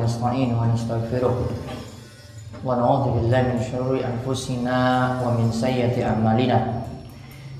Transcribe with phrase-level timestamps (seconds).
[0.00, 1.36] nasta'inuhu wa nastaghfiruh
[2.64, 6.80] wa na'udzu billahi min syururi anfusina wa min sayyiati a'malina.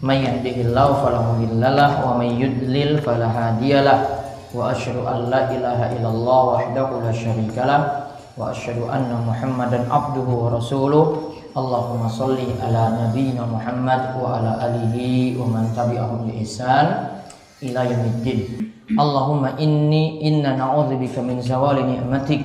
[0.00, 4.08] May yahdihillahu fala mudhillalah wa may yudlil fala hadiyalah
[4.56, 7.80] wa asyhadu an la ilaha illallah wahdahu la syarikalah
[8.40, 11.36] wa asyhadu anna muhammadan abduhu wa rasuluh.
[11.50, 17.10] Allahumma salli ala nabiyyina Muhammad wa ala alihi wa man tabi'ahum bi ihsan
[17.58, 22.42] ila yaumiddin Allahumma inni inna na'udzubika min zawali ni'matik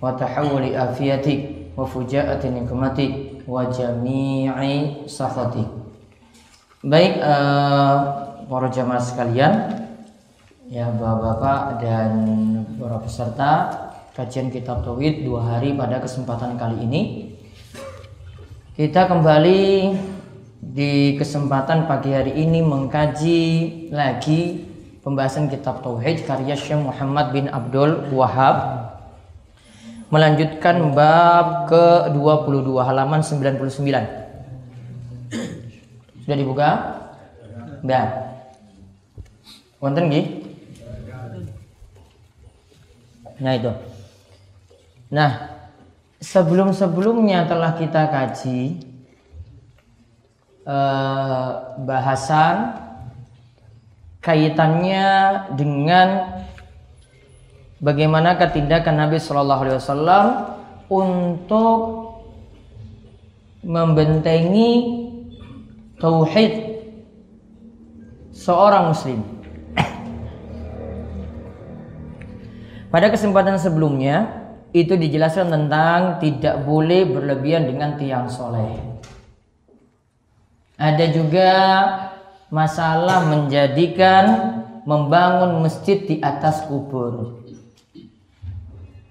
[0.00, 5.68] wa tahawuli afiyatik wa fujaati nikmatik wa jami'i sakhatik.
[6.84, 7.96] Baik uh,
[8.44, 9.52] para jamaah sekalian,
[10.66, 12.12] ya Bapak-bapak dan
[12.76, 13.52] para peserta
[14.18, 17.02] kajian kitab tauhid dua hari pada kesempatan kali ini
[18.76, 19.92] kita kembali
[20.60, 23.44] di kesempatan pagi hari ini mengkaji
[23.94, 24.65] lagi
[25.06, 28.90] pembahasan kitab Tauhid karya Syekh Muhammad bin Abdul Wahab
[30.10, 33.86] melanjutkan bab ke-22 halaman 99
[36.26, 36.70] sudah dibuka?
[37.86, 38.06] Sudah
[39.78, 40.26] Wonten nggih?
[43.38, 43.70] Nah itu
[45.14, 45.54] Nah
[46.18, 48.82] sebelum-sebelumnya telah kita kaji
[50.66, 51.50] eh,
[51.86, 52.85] bahasan
[54.26, 55.06] kaitannya
[55.54, 56.42] dengan
[57.78, 60.26] bagaimana ketindakan Nabi Shallallahu Alaihi Wasallam
[60.90, 61.78] untuk
[63.62, 64.70] membentengi
[66.02, 66.82] tauhid
[68.34, 69.22] seorang muslim.
[72.92, 74.42] Pada kesempatan sebelumnya
[74.74, 78.74] itu dijelaskan tentang tidak boleh berlebihan dengan tiang soleh.
[80.76, 81.50] Ada juga
[82.52, 84.24] masalah menjadikan
[84.86, 87.42] membangun masjid di atas kubur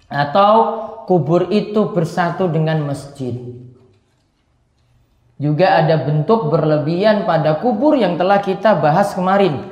[0.08, 0.54] atau
[1.10, 3.36] kubur itu bersatu dengan masjid.
[5.36, 9.68] Juga ada bentuk berlebihan pada kubur yang telah kita bahas kemarin.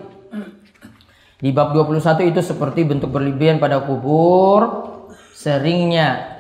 [1.40, 4.91] Di bab 21 itu seperti bentuk berlebihan pada kubur,
[5.31, 6.33] seringnya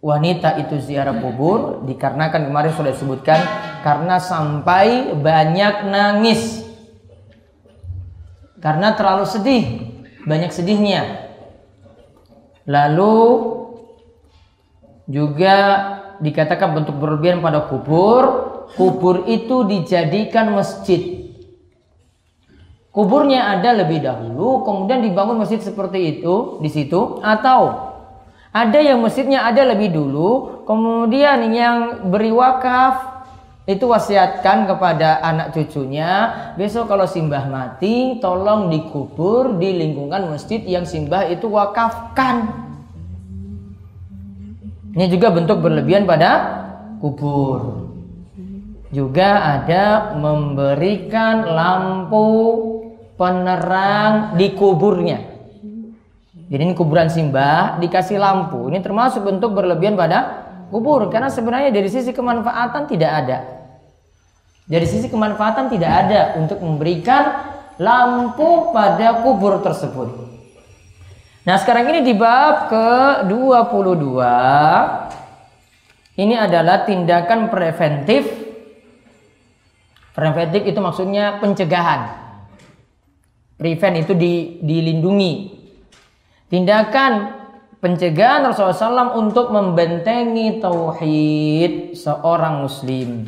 [0.00, 3.40] wanita itu ziarah kubur dikarenakan kemarin sudah disebutkan
[3.82, 6.64] karena sampai banyak nangis.
[8.60, 9.64] Karena terlalu sedih
[10.26, 11.30] banyak sedihnya.
[12.66, 13.16] Lalu
[15.06, 15.56] juga
[16.18, 21.30] dikatakan bentuk berlebihan pada kubur kubur itu dijadikan masjid.
[22.90, 27.85] Kuburnya ada lebih dahulu kemudian dibangun masjid seperti itu di situ atau
[28.56, 33.20] ada yang masjidnya ada lebih dulu kemudian yang beri wakaf
[33.68, 36.32] itu wasiatkan kepada anak cucunya.
[36.56, 42.46] Besok kalau simbah mati tolong dikubur di lingkungan masjid yang simbah itu wakafkan.
[44.96, 46.30] Ini juga bentuk berlebihan pada
[47.02, 47.90] kubur.
[48.88, 52.30] Juga ada memberikan lampu
[53.18, 55.35] penerang di kuburnya
[56.46, 61.90] jadi ini kuburan simbah dikasih lampu ini termasuk bentuk berlebihan pada kubur karena sebenarnya dari
[61.90, 63.38] sisi kemanfaatan tidak ada
[64.66, 70.26] dari sisi kemanfaatan tidak ada untuk memberikan lampu pada kubur tersebut.
[71.46, 74.10] Nah sekarang ini di bab ke-22
[76.18, 78.26] ini adalah tindakan preventif.
[80.10, 82.26] Preventif itu maksudnya pencegahan.
[83.54, 85.55] Prevent itu di, dilindungi.
[86.46, 87.42] Tindakan
[87.82, 93.26] pencegahan Rasulullah SAW untuk membentengi tauhid seorang muslim.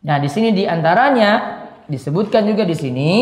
[0.00, 3.12] Nah, di sini di antaranya disebutkan juga di sini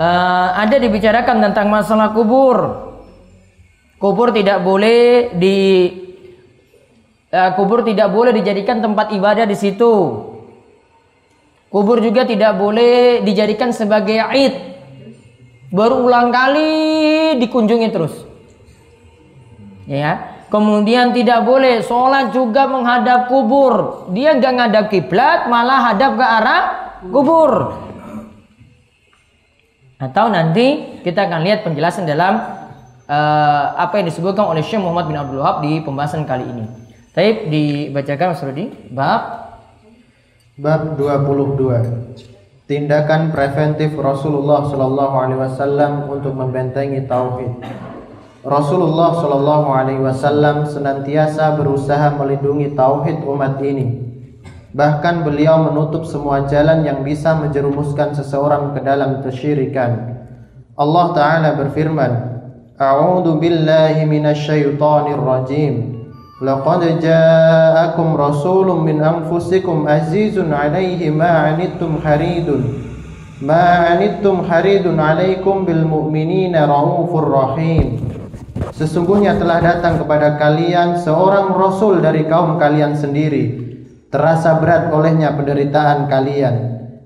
[0.00, 2.88] uh, ada dibicarakan tentang masalah kubur.
[4.00, 5.58] Kubur tidak boleh di
[7.30, 10.31] uh, kubur tidak boleh dijadikan tempat ibadah di situ.
[11.72, 14.54] Kubur juga tidak boleh dijadikan sebagai id.
[15.72, 16.70] Berulang kali
[17.40, 18.12] dikunjungi terus.
[19.88, 24.04] Ya, Kemudian tidak boleh sholat juga menghadap kubur.
[24.12, 26.62] Dia nggak ngadap kiblat, malah hadap ke arah
[27.08, 27.72] kubur.
[29.96, 32.36] Atau nanti kita akan lihat penjelasan dalam
[33.08, 36.68] uh, apa yang disebutkan oleh Syekh Muhammad bin Abdul Wahab di pembahasan kali ini.
[37.16, 38.68] Taib dibacakan Mas Rudi.
[38.92, 39.41] Bab
[40.52, 41.56] Bab 22.
[42.68, 47.56] Tindakan preventif Rasulullah Shallallahu alaihi wasallam untuk membentengi tauhid.
[48.44, 53.96] Rasulullah Shallallahu Alaihi Wasallam senantiasa berusaha melindungi tauhid umat ini.
[54.76, 60.20] Bahkan beliau menutup semua jalan yang bisa menjerumuskan seseorang ke dalam kesyirikan.
[60.76, 62.12] Allah Taala berfirman,
[62.76, 65.91] "A'udzu billahi minasyaitonir rajim.
[66.42, 72.82] Laqad ja'akum rasulun min anfusikum azizun 'alaihi ma 'anittum haridun."
[73.38, 78.02] Ma 'anittum haridun 'alaikum bil mu'minina raufur rahim.
[78.74, 83.62] Sesungguhnya telah datang kepada kalian seorang rasul dari kaum kalian sendiri.
[84.10, 86.54] Terasa berat olehnya penderitaan kalian.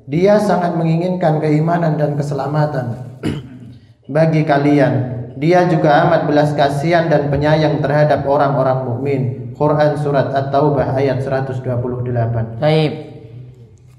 [0.08, 3.20] Dia sangat menginginkan keimanan dan keselamatan
[4.16, 5.15] bagi kalian.
[5.36, 9.22] Dia juga amat belas kasihan dan penyayang terhadap orang-orang mukmin.
[9.52, 12.56] Quran surat At-Taubah ayat 128.
[12.56, 12.92] Baik.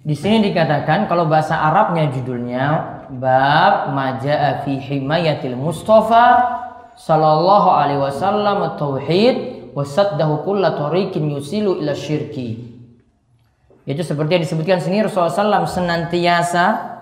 [0.01, 2.65] Di sini dikatakan kalau bahasa Arabnya judulnya
[3.11, 6.57] bab majaa fi himayatil mustafa
[6.97, 12.65] sallallahu alaihi wasallam tauhid wasaddahu kulla tariqin yusilu ila syirki.
[13.85, 16.96] Itu seperti yang disebutkan sini Rasulullah SAW senantiasa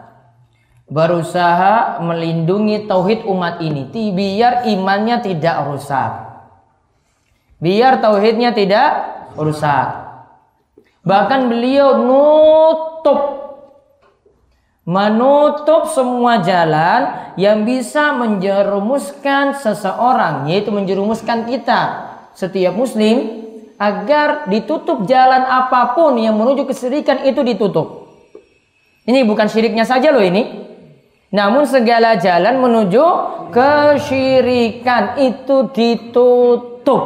[0.86, 6.12] berusaha melindungi tauhid umat ini biar imannya tidak rusak.
[7.58, 8.90] Biar tauhidnya tidak
[9.34, 10.06] rusak.
[11.06, 13.22] Bahkan beliau nutup
[14.86, 23.46] menutup semua jalan yang bisa menjerumuskan seseorang yaitu menjerumuskan kita setiap muslim
[23.82, 28.08] agar ditutup jalan apa pun yang menuju kesyirikan itu ditutup.
[29.06, 30.65] Ini bukan syiriknya saja loh ini.
[31.36, 33.06] Namun segala jalan menuju
[33.52, 37.04] kesyirikan itu ditutup.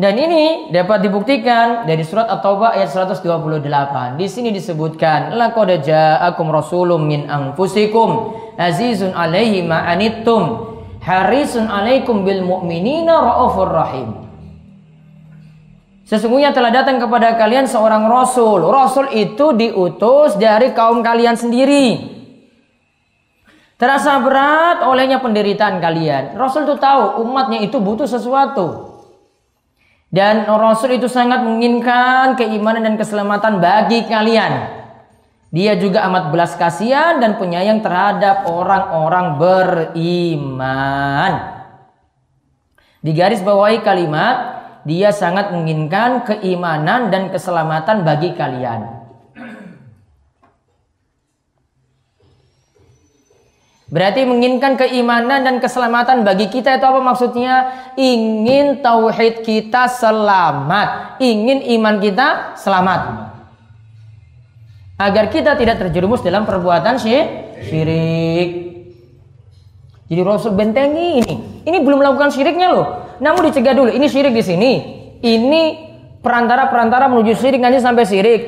[0.00, 4.16] Dan ini dapat dibuktikan dari surat At-Taubah ayat 128.
[4.16, 10.72] Di sini disebutkan, laqad ja'akum rasulun min anfusikum azizun 'alaihi ma anittum
[11.04, 14.29] harisun 'alaikum bil mu'minina raufur rahim.
[16.10, 18.66] Sesungguhnya telah datang kepada kalian seorang rasul.
[18.66, 22.18] Rasul itu diutus dari kaum kalian sendiri.
[23.78, 26.34] Terasa berat olehnya penderitaan kalian.
[26.34, 28.90] Rasul itu tahu umatnya itu butuh sesuatu.
[30.10, 34.82] Dan Rasul itu sangat menginginkan keimanan dan keselamatan bagi kalian.
[35.54, 41.32] Dia juga amat belas kasihan dan penyayang terhadap orang-orang beriman.
[42.98, 49.00] Di garis bawahi kalimat, dia sangat menginginkan keimanan dan keselamatan bagi kalian.
[53.90, 57.54] Berarti menginginkan keimanan dan keselamatan bagi kita itu apa maksudnya?
[57.98, 63.34] Ingin tauhid kita selamat, ingin iman kita selamat.
[64.94, 68.48] Agar kita tidak terjerumus dalam perbuatan syirik.
[70.06, 71.34] Jadi Rasul bentengi ini.
[71.66, 73.09] Ini belum melakukan syiriknya loh.
[73.20, 73.92] Namun dicegah dulu.
[73.92, 74.72] Ini syirik di sini.
[75.20, 75.62] Ini
[76.24, 78.42] perantara-perantara menuju syirik nanti sampai syirik.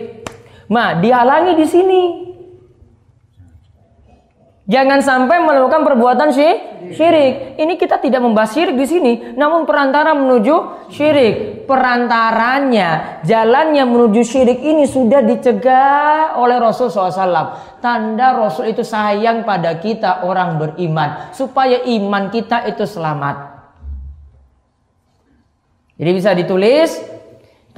[0.73, 2.02] Nah, dihalangi di sini.
[4.62, 7.61] Jangan sampai melakukan perbuatan syirik.
[7.61, 11.67] Ini kita tidak membahas syirik di sini, namun perantara menuju syirik.
[11.67, 17.76] Perantaranya, jalannya menuju syirik ini sudah dicegah oleh Rasul SAW.
[17.83, 23.51] Tanda Rasul itu sayang pada kita orang beriman, supaya iman kita itu selamat.
[26.02, 26.99] Jadi bisa ditulis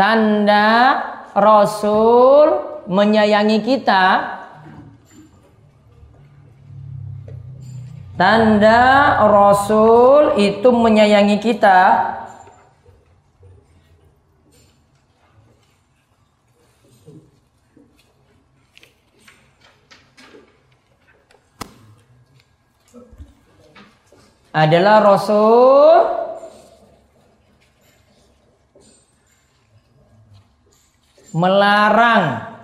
[0.00, 0.96] tanda
[1.36, 2.56] Rasul
[2.88, 4.04] menyayangi kita.
[8.16, 8.80] Tanda
[9.28, 11.80] Rasul itu menyayangi kita.
[24.56, 26.24] Adalah Rasul
[31.34, 32.54] melarang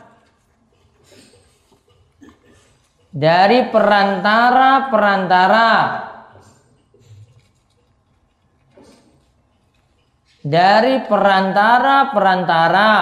[3.10, 5.74] dari perantara-perantara
[10.40, 12.92] dari perantara-perantara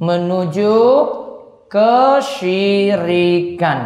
[0.00, 0.72] menuju
[1.70, 3.78] kesyirikan.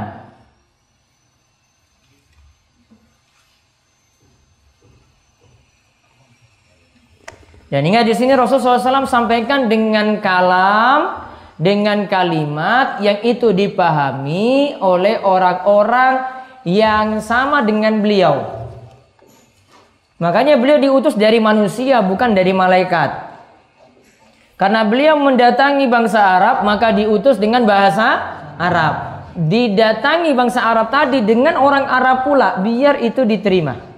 [7.75, 11.27] Dan ingat di sini Rasulullah SAW sampaikan dengan kalam,
[11.59, 16.23] dengan kalimat yang itu dipahami oleh orang-orang
[16.63, 18.47] yang sama dengan beliau.
[20.23, 23.11] Makanya beliau diutus dari manusia bukan dari malaikat.
[24.55, 29.27] Karena beliau mendatangi bangsa Arab maka diutus dengan bahasa Arab.
[29.35, 33.94] Didatangi bangsa Arab tadi dengan orang Arab pula biar itu diterima.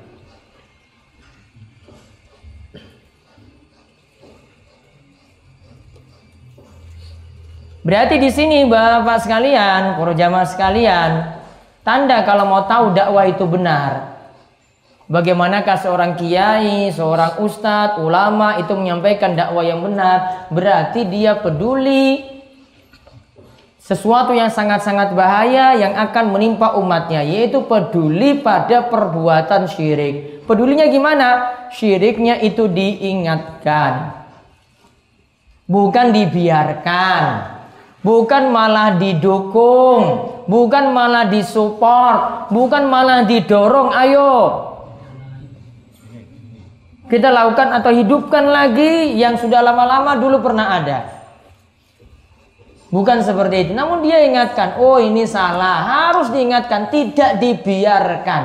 [7.86, 11.10] Berarti di sini Bapak sekalian, para jamaah sekalian,
[11.86, 14.16] tanda kalau mau tahu dakwah itu benar,
[15.06, 20.50] Bagaimanakah seorang kiai, seorang ustadz, ulama itu menyampaikan dakwah yang benar?
[20.50, 22.26] Berarti dia peduli
[23.78, 30.42] sesuatu yang sangat-sangat bahaya yang akan menimpa umatnya, yaitu peduli pada perbuatan syirik.
[30.42, 31.54] Pedulinya gimana?
[31.70, 34.10] Syiriknya itu diingatkan,
[35.70, 37.55] bukan dibiarkan,
[38.06, 43.90] bukan malah didukung, bukan malah disupport, bukan malah didorong.
[43.90, 44.32] Ayo,
[47.10, 50.98] kita lakukan atau hidupkan lagi yang sudah lama-lama dulu pernah ada.
[52.86, 53.72] Bukan seperti itu.
[53.74, 55.82] Namun dia ingatkan, oh ini salah.
[55.82, 58.42] Harus diingatkan, tidak dibiarkan.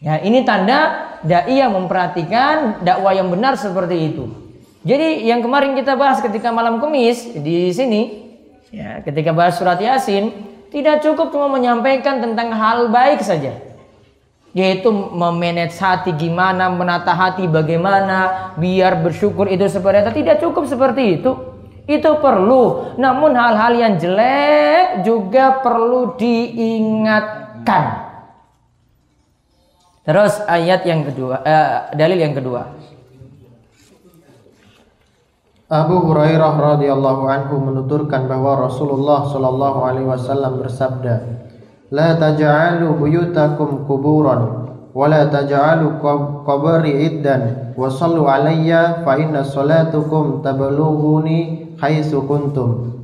[0.00, 4.45] Ya, ini tanda dai yang memperhatikan dakwah yang benar seperti itu.
[4.86, 8.30] Jadi yang kemarin kita bahas ketika malam kemis di sini,
[8.70, 10.30] ya, ketika bahas surat Yasin,
[10.70, 13.66] tidak cukup cuma menyampaikan tentang hal baik saja
[14.56, 20.24] yaitu memanage hati gimana, menata hati bagaimana, biar bersyukur itu seperti itu.
[20.24, 21.30] Tidak cukup seperti itu.
[21.84, 22.96] Itu perlu.
[22.96, 27.84] Namun hal-hal yang jelek juga perlu diingatkan.
[30.08, 32.72] Terus ayat yang kedua, eh, dalil yang kedua.
[35.66, 41.26] Abu Hurairah radhiyallahu anhu menuturkan bahwa Rasulullah shallallahu alaihi wasallam bersabda,
[41.90, 45.98] "La taj'alu buyutakum kuburan, wa la taj'alu
[46.46, 53.02] qabri iddan, wa sallu alayya fa inna salatukum tablughuni haitsu kuntum."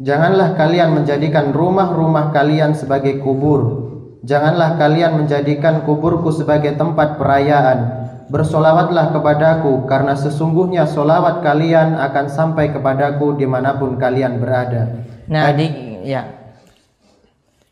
[0.00, 3.84] Janganlah kalian menjadikan rumah-rumah kalian sebagai kubur.
[4.24, 12.70] Janganlah kalian menjadikan kuburku sebagai tempat perayaan Bersolawatlah kepadaku karena sesungguhnya solawat kalian akan sampai
[12.76, 15.68] kepadaku di mana pun kalian berada Nah, di,
[16.04, 16.38] ya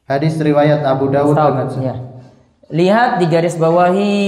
[0.06, 1.34] Hadis riwayat Abu Dawud
[1.82, 1.98] ya.
[2.70, 4.22] Lihat di garis bawahi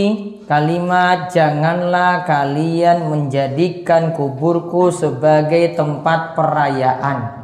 [0.50, 7.38] kalimat janganlah kalian menjadikan kuburku sebagai tempat perayaan.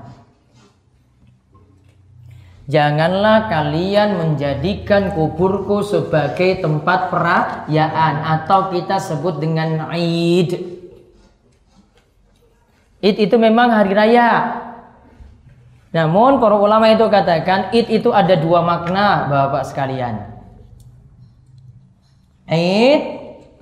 [2.65, 10.51] Janganlah kalian menjadikan kuburku sebagai tempat perayaan atau kita sebut dengan Id.
[13.05, 14.31] Id itu memang hari raya,
[15.95, 20.27] namun para ulama itu katakan id itu ada dua makna Bapak sekalian.
[22.51, 23.03] Id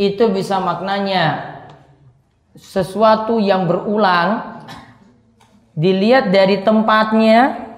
[0.01, 1.59] itu bisa maknanya
[2.57, 4.63] sesuatu yang berulang
[5.77, 7.72] dilihat dari tempatnya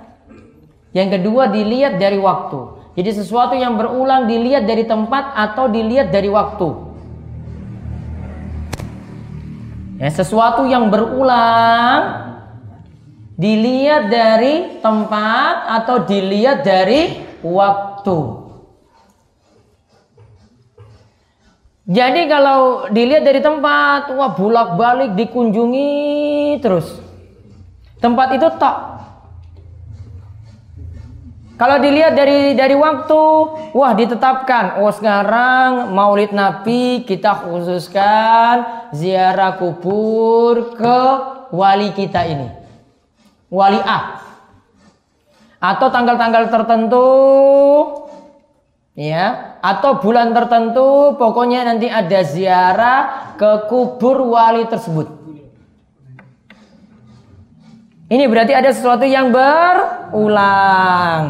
[0.95, 6.31] yang kedua dilihat dari waktu jadi sesuatu yang berulang dilihat dari tempat atau dilihat dari
[6.31, 6.69] waktu
[9.99, 12.25] ya, sesuatu yang berulang
[13.35, 18.19] Dilihat dari tempat atau dilihat dari waktu.
[21.85, 27.03] Jadi kalau dilihat dari tempat, wah bolak-balik dikunjungi terus.
[27.99, 28.94] Tempat itu tak.
[31.55, 33.23] Kalau dilihat dari dari waktu,
[33.79, 34.83] wah ditetapkan.
[34.83, 41.01] Oh sekarang Maulid Nabi kita khususkan ziarah kubur ke
[41.55, 42.51] wali kita ini.
[43.55, 44.19] Waliah
[45.65, 47.09] atau tanggal-tanggal tertentu
[48.93, 55.24] ya atau bulan tertentu pokoknya nanti ada ziarah ke kubur wali tersebut
[58.09, 61.25] ini berarti ada sesuatu yang berulang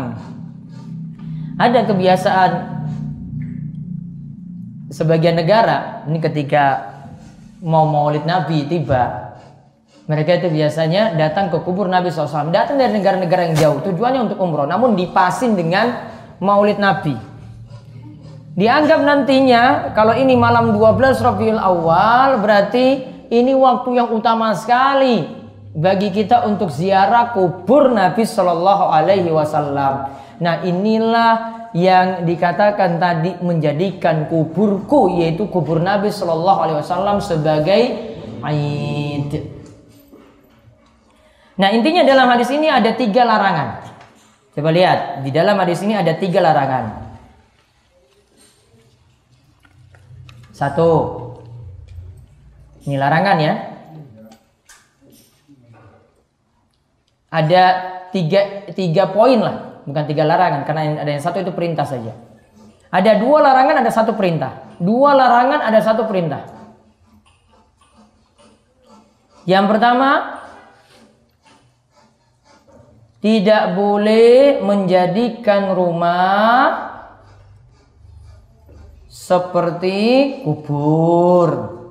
[1.54, 2.50] ada kebiasaan
[4.90, 6.95] sebagian negara ini ketika
[7.62, 9.25] mau maulid nabi tiba
[10.04, 12.52] mereka itu biasanya datang ke kubur Nabi SAW.
[12.52, 13.78] Datang dari negara-negara yang jauh.
[13.88, 14.69] Tujuannya untuk umroh.
[14.69, 16.12] Namun dipasin dengan
[16.45, 17.16] maulid Nabi.
[18.54, 22.87] Dianggap nantinya kalau ini malam 12 Rabiul Awal berarti
[23.33, 25.26] ini waktu yang utama sekali
[25.75, 30.07] bagi kita untuk ziarah kubur Nabi Shallallahu Alaihi Wasallam.
[30.38, 31.31] Nah inilah
[31.75, 37.83] yang dikatakan tadi menjadikan kuburku yaitu kubur Nabi Shallallahu Alaihi Wasallam sebagai
[38.47, 39.31] Aid.
[41.59, 43.83] Nah intinya dalam hadis ini ada tiga larangan.
[44.54, 47.02] Coba lihat di dalam hadis ini ada tiga larangan.
[50.54, 50.90] Satu,
[52.87, 53.74] ini larangan ya.
[57.35, 57.62] Ada
[58.14, 62.14] tiga, tiga poin lah, bukan tiga larangan, karena ada yang satu itu perintah saja.
[62.95, 64.71] Ada dua larangan, ada satu perintah.
[64.79, 66.47] Dua larangan, ada satu perintah.
[69.50, 70.11] Yang pertama,
[73.19, 76.95] tidak boleh menjadikan rumah
[79.11, 81.83] seperti kubur.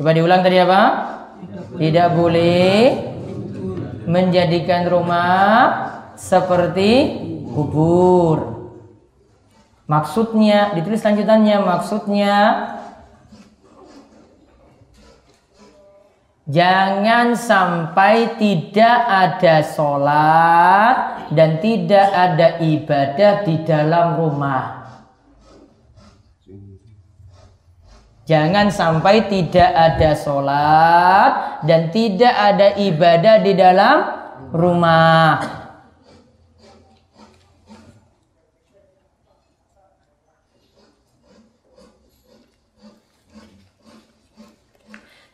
[0.00, 0.82] Coba diulang tadi apa?
[1.76, 2.72] Tidak boleh
[4.08, 5.60] menjadikan rumah
[6.16, 7.20] seperti
[7.52, 8.64] kubur.
[9.84, 12.36] Maksudnya, ditulis lanjutannya, maksudnya
[16.50, 20.96] Jangan sampai tidak ada sholat
[21.30, 24.79] dan tidak ada ibadah di dalam rumah.
[28.30, 31.30] Jangan sampai tidak ada sholat
[31.66, 33.96] dan tidak ada ibadah di dalam
[34.54, 35.42] rumah.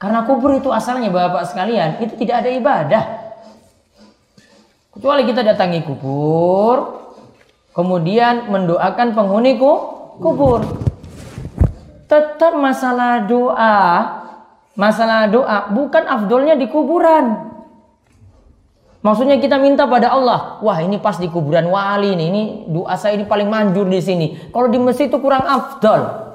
[0.00, 3.04] Karena kubur itu asalnya Bapak sekalian, itu tidak ada ibadah.
[4.96, 7.12] Kecuali kita datangi kubur,
[7.76, 10.95] kemudian mendoakan penghuni kubur.
[12.06, 13.78] Tetap masalah doa,
[14.78, 17.50] masalah doa bukan afdolnya di kuburan.
[19.02, 23.14] Maksudnya kita minta pada Allah, wah ini pas di kuburan wali nih, ini doa saya
[23.14, 24.50] ini paling manjur di sini.
[24.50, 26.26] Kalau di masjid itu kurang afdol.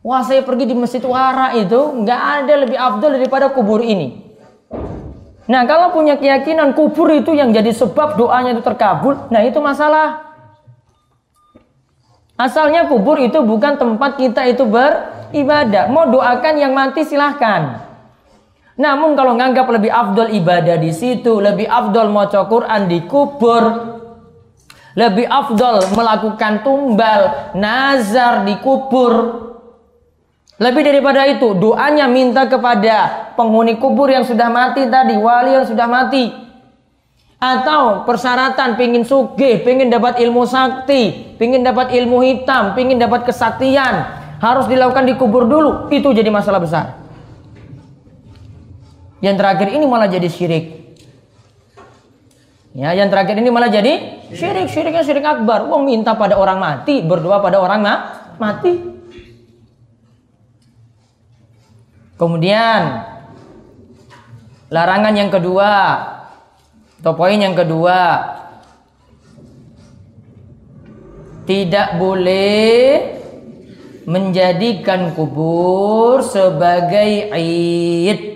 [0.00, 4.32] Wah saya pergi di Masjid Wara itu nggak ada lebih afdal daripada kubur ini.
[5.44, 10.29] Nah kalau punya keyakinan kubur itu yang jadi sebab doanya itu terkabul, nah itu masalah.
[12.40, 15.92] Asalnya kubur itu bukan tempat kita itu beribadah.
[15.92, 17.84] Mau doakan yang mati silahkan.
[18.80, 23.92] Namun kalau nganggap lebih afdol ibadah di situ, lebih afdol mau Quran di kubur,
[24.96, 29.12] lebih afdol melakukan tumbal, nazar di kubur,
[30.56, 35.84] lebih daripada itu, doanya minta kepada penghuni kubur yang sudah mati tadi, wali yang sudah
[35.84, 36.32] mati.
[37.40, 44.20] Atau persyaratan pingin suge, pingin dapat ilmu sakti, pingin dapat ilmu hitam, pingin dapat kesaktian.
[44.44, 45.88] Harus dilakukan di kubur dulu.
[45.88, 47.00] Itu jadi masalah besar.
[49.24, 50.64] Yang terakhir ini malah jadi syirik.
[52.76, 54.68] Ya, yang terakhir ini malah jadi syirik.
[54.68, 55.64] Syiriknya syirik akbar.
[55.64, 57.80] Wong minta pada orang mati, berdoa pada orang
[58.36, 58.72] mati.
[62.20, 63.00] Kemudian
[64.68, 65.68] larangan yang kedua
[67.00, 68.00] atau poin yang kedua
[71.48, 73.18] tidak boleh
[74.04, 78.29] menjadikan kubur sebagai aid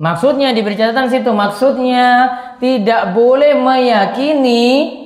[0.00, 2.08] Maksudnya diberi catatan situ, maksudnya
[2.56, 4.96] tidak boleh meyakini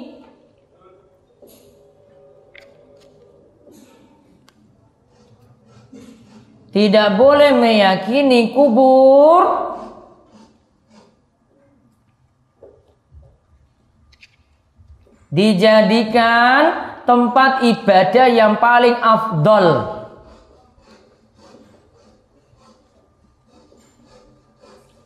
[6.71, 9.63] tidak boleh meyakini kubur.
[15.35, 19.94] Dijadikan tempat ibadah yang paling afdol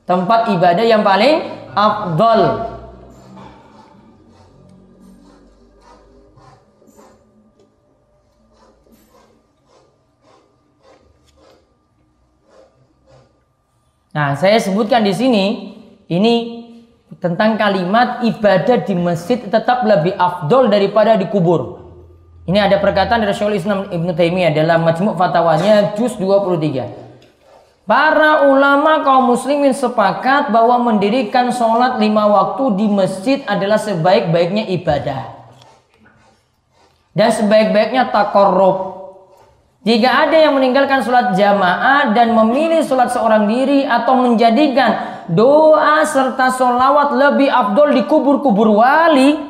[0.08, 1.44] tempat ibadah yang paling
[1.76, 2.40] afdol.
[14.16, 15.44] Nah, saya sebutkan di sini
[16.08, 16.34] ini
[17.20, 21.84] tentang kalimat ibadah di masjid tetap lebih afdol daripada di kubur.
[22.48, 27.07] Ini ada perkataan dari Syaikhul Islam Ibnu Taimiyah dalam Majmu' Fatwanya juz 23.
[27.88, 35.32] Para ulama kaum muslimin sepakat bahwa mendirikan sholat lima waktu di masjid adalah sebaik-baiknya ibadah.
[37.16, 38.92] Dan sebaik-baiknya takorub.
[39.88, 46.52] Jika ada yang meninggalkan sholat jamaah dan memilih sholat seorang diri atau menjadikan doa serta
[46.52, 49.47] sholawat lebih afdol di kubur-kubur wali,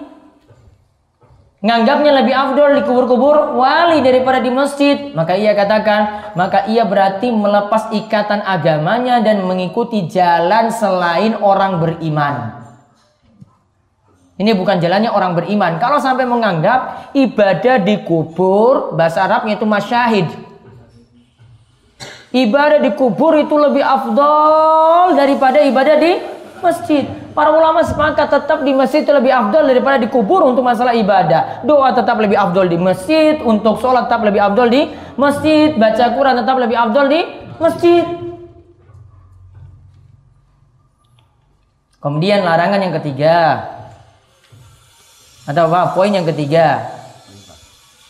[1.59, 7.35] nganggapnya lebih afdol di kubur-kubur wali daripada di masjid, maka ia katakan, maka ia berarti
[7.35, 12.59] melepas ikatan agamanya dan mengikuti jalan selain orang beriman.
[14.39, 15.83] Ini bukan jalannya orang beriman.
[15.83, 20.31] Kalau sampai menganggap ibadah di kubur, bahasa Arabnya itu masyahid.
[22.31, 26.23] Ibadah di kubur itu lebih afdol daripada ibadah di
[26.63, 27.18] masjid.
[27.39, 31.63] Para ulama sepakat tetap di masjid itu lebih afdol daripada di kubur untuk masalah ibadah.
[31.63, 36.35] Doa tetap lebih afdol di masjid, untuk sholat tetap lebih afdol di masjid, baca Quran
[36.43, 37.21] tetap lebih afdol di
[37.63, 38.03] masjid.
[42.03, 43.71] Kemudian larangan yang ketiga,
[45.47, 45.95] atau apa?
[45.95, 46.91] Poin yang ketiga.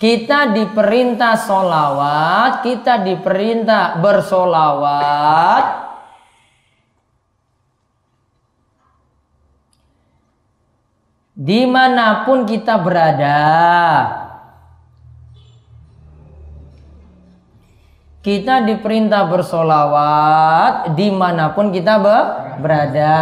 [0.00, 5.87] Kita diperintah solawat, kita diperintah bersolawat.
[11.38, 13.38] Di mana pun kita berada.
[18.18, 22.02] Kita diperintah bersolawat di mana pun kita
[22.58, 23.14] berada.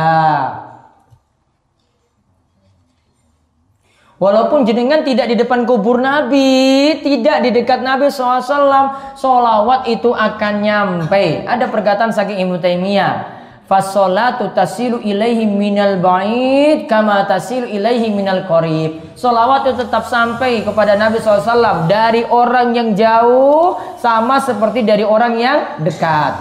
[4.17, 10.55] Walaupun jenengan tidak di depan kubur Nabi, tidak di dekat Nabi SAW, solawat itu akan
[10.65, 11.45] nyampe.
[11.45, 13.36] Ada perkataan saking Ibnu Taimiyah.
[13.67, 19.03] Fasolatu tasilu ilaihi minal ba'id kama tasilu ilaihi minal qarib.
[19.19, 25.35] Solawat itu tetap sampai kepada Nabi SAW dari orang yang jauh sama seperti dari orang
[25.35, 26.39] yang dekat.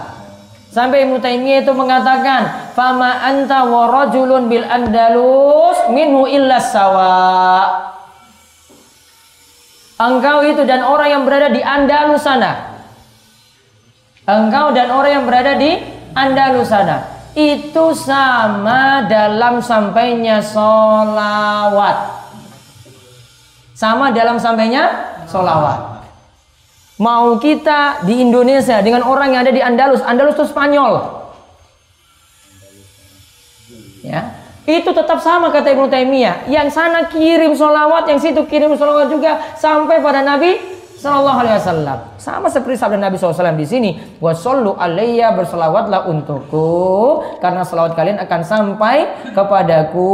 [0.70, 7.18] Sampai Ibnu Taimiyah itu mengatakan, "Fama anta wa rajulun bil Andalus minhu illa sawa."
[9.98, 12.76] Engkau itu dan orang yang berada di Andalus sana.
[14.30, 15.80] Engkau dan orang yang berada di
[16.14, 17.15] Andalus sana.
[17.36, 22.24] Itu sama dalam sampainya solawat.
[23.76, 24.88] Sama dalam sampainya
[25.28, 26.00] solawat.
[26.96, 31.12] Mau kita di Indonesia dengan orang yang ada di Andalus, Andalus itu Spanyol.
[34.00, 34.32] Ya,
[34.64, 36.48] itu tetap sama kata Ibnu Taimiyah.
[36.48, 40.56] Yang sana kirim solawat, yang situ kirim solawat juga sampai pada Nabi
[41.06, 41.98] Sallallahu Alaihi Wasallam.
[42.18, 43.90] Sama seperti sabda Nabi SAW di sini.
[44.18, 50.10] Wasallu alaiya berselawatlah untukku karena selawat kalian akan sampai kepadaku.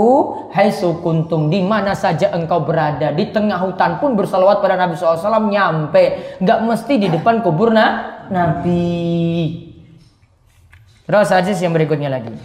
[0.52, 5.48] Hai sukuntum di mana saja engkau berada di tengah hutan pun berselawat pada Nabi SAW
[5.48, 6.36] nyampe.
[6.44, 9.72] Gak mesti di depan kubur nah, Nabi.
[11.08, 12.36] Terus hadis yang berikutnya lagi.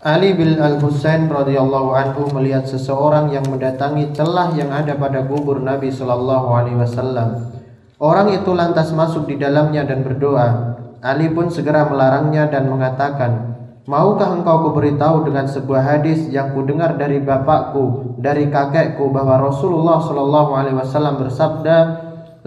[0.00, 5.92] Ali bin Al-Husain radhiyallahu anhu melihat seseorang yang mendatangi celah yang ada pada kubur Nabi
[5.92, 7.52] sallallahu alaihi wasallam.
[8.00, 10.80] Orang itu lantas masuk di dalamnya dan berdoa.
[11.04, 13.52] Ali pun segera melarangnya dan mengatakan,
[13.84, 20.50] Maukah engkau kuberitahu dengan sebuah hadis yang kudengar dari bapakku, dari kakekku bahwa Rasulullah sallallahu
[20.56, 21.76] alaihi wasallam bersabda,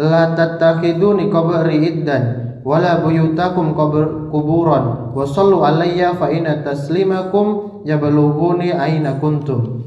[0.01, 3.75] "La tattakhiduni qabri iddan wala buyutakum
[4.31, 9.83] kuburan wa sallu alayya fa inna taslimakum yablughuni aina kuntum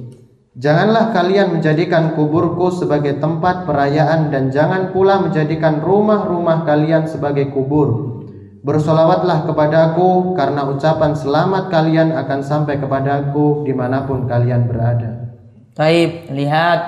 [0.56, 8.16] Janganlah kalian menjadikan kuburku sebagai tempat perayaan dan jangan pula menjadikan rumah-rumah kalian sebagai kubur.
[8.64, 15.28] Bersolawatlah kepadaku karena ucapan selamat kalian akan sampai kepadaku di mana pun kalian berada.
[15.76, 16.80] Taib, lihat.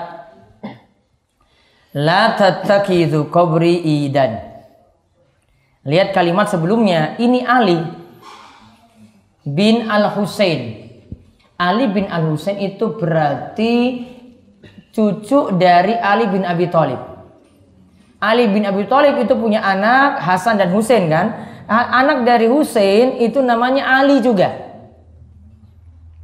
[1.93, 4.48] La tattakidu qabri idan.
[5.87, 7.79] Lihat kalimat sebelumnya, ini Ali
[9.47, 10.91] bin Al-Husain.
[11.59, 14.05] Ali bin Al-Husain itu berarti
[14.91, 16.99] cucu dari Ali bin Abi Thalib.
[18.19, 21.47] Ali bin Abi Thalib itu punya anak Hasan dan Husain kan?
[21.69, 24.51] Anak dari Husain itu namanya Ali juga.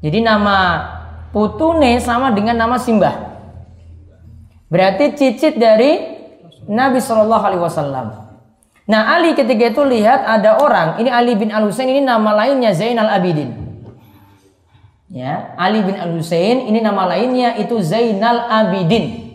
[0.03, 0.83] Jadi nama
[1.31, 3.39] putune sama dengan nama Simbah.
[4.67, 6.01] Berarti cicit dari
[6.67, 8.24] Nabi Shallallahu Alaihi Wasallam.
[8.85, 12.69] Nah Ali ketika itu lihat ada orang, ini Ali bin Al Husain ini nama lainnya
[12.69, 13.49] Zainal Abidin.
[15.09, 19.25] Ya, Ali bin Al Husain ini nama lainnya itu Zainal Abidin.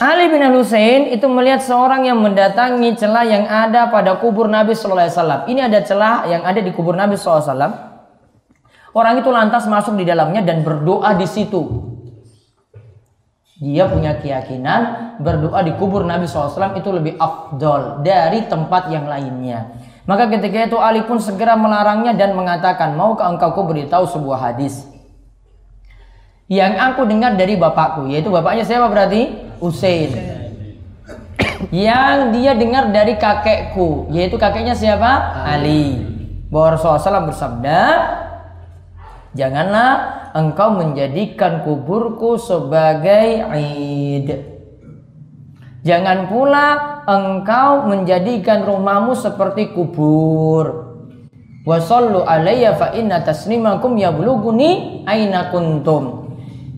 [0.00, 4.72] Ali bin Al Husain itu melihat seorang yang mendatangi celah yang ada pada kubur Nabi
[4.72, 5.40] Sallallahu Alaihi Wasallam.
[5.44, 7.72] Ini ada celah yang ada di kubur Nabi Sallallahu Alaihi Wasallam.
[8.94, 11.93] Orang itu lantas masuk di dalamnya dan berdoa di situ.
[13.64, 19.72] Dia punya keyakinan berdoa di kubur Nabi SAW itu lebih afdol dari tempat yang lainnya.
[20.04, 24.84] Maka ketika itu Ali pun segera melarangnya dan mengatakan, maukah engkau ku beritahu sebuah hadis?
[26.44, 29.32] Yang aku dengar dari bapakku yaitu bapaknya siapa berarti?
[29.64, 30.12] Usain.
[31.72, 35.40] Yang dia dengar dari kakekku yaitu kakeknya siapa?
[35.40, 36.04] Ali.
[36.52, 37.80] Bahwa Rasulullah SAW bersabda
[39.32, 44.28] janganlah engkau menjadikan kuburku sebagai id
[45.86, 46.66] jangan pula
[47.06, 50.90] engkau menjadikan rumahmu seperti kubur
[51.62, 53.94] wasallu alayya fa inna taslimakum
[55.06, 56.24] aina kuntum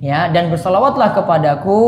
[0.05, 1.81] ya dan bersalawatlah kepadaku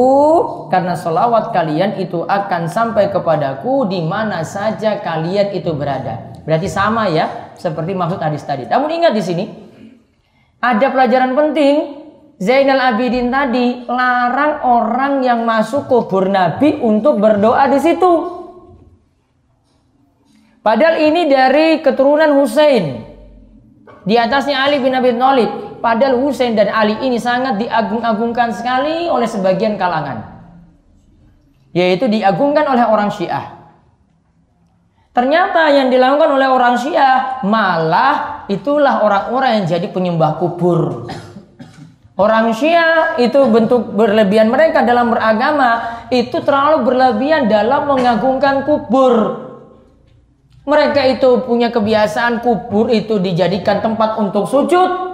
[0.72, 6.32] karena salawat kalian itu akan sampai kepadaku di mana saja kalian itu berada.
[6.48, 8.64] Berarti sama ya seperti maksud hadis tadi.
[8.64, 9.44] Namun ingat di sini
[10.58, 11.98] ada pelajaran penting
[12.38, 18.12] Zainal Abidin tadi larang orang yang masuk kubur Nabi untuk berdoa di situ.
[20.62, 23.02] Padahal ini dari keturunan Hussein.
[24.06, 25.50] Di atasnya Ali bin Abi Thalib.
[25.78, 30.42] Padahal Husain dan Ali ini sangat diagung-agungkan sekali oleh sebagian kalangan.
[31.74, 33.58] Yaitu diagungkan oleh orang Syiah.
[35.14, 41.06] Ternyata yang dilakukan oleh orang Syiah malah itulah orang-orang yang jadi penyembah kubur.
[42.18, 49.46] Orang Syiah itu bentuk berlebihan mereka dalam beragama itu terlalu berlebihan dalam mengagungkan kubur.
[50.66, 55.08] Mereka itu punya kebiasaan kubur itu dijadikan tempat untuk sujud,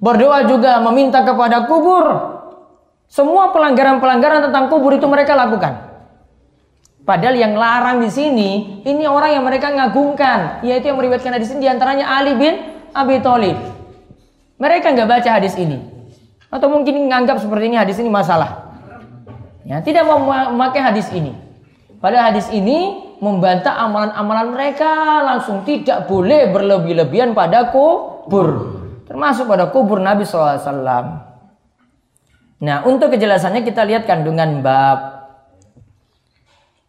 [0.00, 2.04] Berdoa juga meminta kepada kubur.
[3.04, 5.89] Semua pelanggaran-pelanggaran tentang kubur itu mereka lakukan.
[7.02, 8.50] Padahal yang larang di sini
[8.86, 12.54] ini orang yang mereka ngagungkan, yaitu yang meriwayatkan hadis ini di antaranya Ali bin
[12.92, 13.56] Abi Thalib.
[14.60, 15.80] Mereka nggak baca hadis ini,
[16.52, 18.76] atau mungkin menganggap seperti ini hadis ini masalah.
[19.64, 21.32] Ya, tidak mau memakai hadis ini.
[22.00, 29.98] Padahal hadis ini membantah amalan-amalan mereka langsung tidak boleh berlebih-lebihan pada kubur termasuk pada kubur
[29.98, 31.26] Nabi SAW.
[32.62, 35.19] Nah, untuk kejelasannya kita lihat kandungan bab.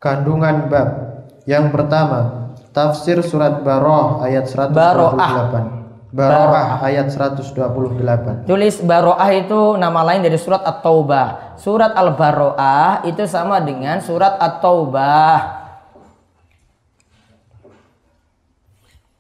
[0.02, 0.90] Kandungan bab.
[1.46, 4.74] Yang pertama, tafsir surat Baroh ayat 128.
[4.74, 5.22] Baroah.
[6.10, 8.50] Baroah ayat 128.
[8.50, 11.54] Tulis Baroah itu nama lain dari surat At-Taubah.
[11.62, 15.38] Surat Al-Baroah itu sama dengan surat At-Taubah.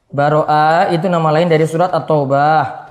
[0.09, 2.89] Baroah itu nama lain dari surat At-Taubah.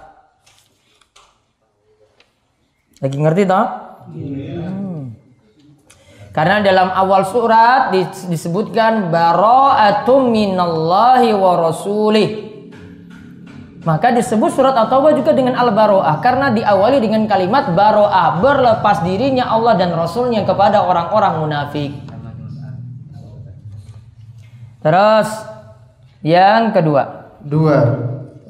[3.03, 3.67] Lagi ngerti toh?
[4.15, 4.60] Hmm.
[6.31, 7.91] Karena dalam awal surat
[8.31, 12.31] disebutkan bara'atum minallahi wa rasulih.
[13.81, 19.75] Maka disebut surat At-Taubah juga dengan al-baro'ah karena diawali dengan kalimat baro'ah berlepas dirinya Allah
[19.81, 21.91] dan Rasulnya kepada orang-orang munafik.
[24.85, 25.29] Terus
[26.21, 27.33] yang kedua.
[27.41, 27.79] Dua.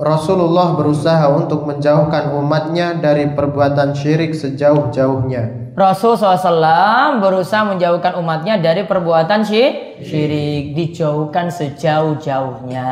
[0.00, 5.59] Rasulullah berusaha untuk menjauhkan umatnya dari perbuatan syirik sejauh-jauhnya.
[5.74, 12.90] Rasul SAW berusaha menjauhkan umatnya dari perbuatan syirik, dijauhkan sejauh-jauhnya.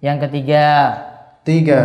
[0.00, 0.66] Yang ketiga,
[1.44, 1.80] tiga,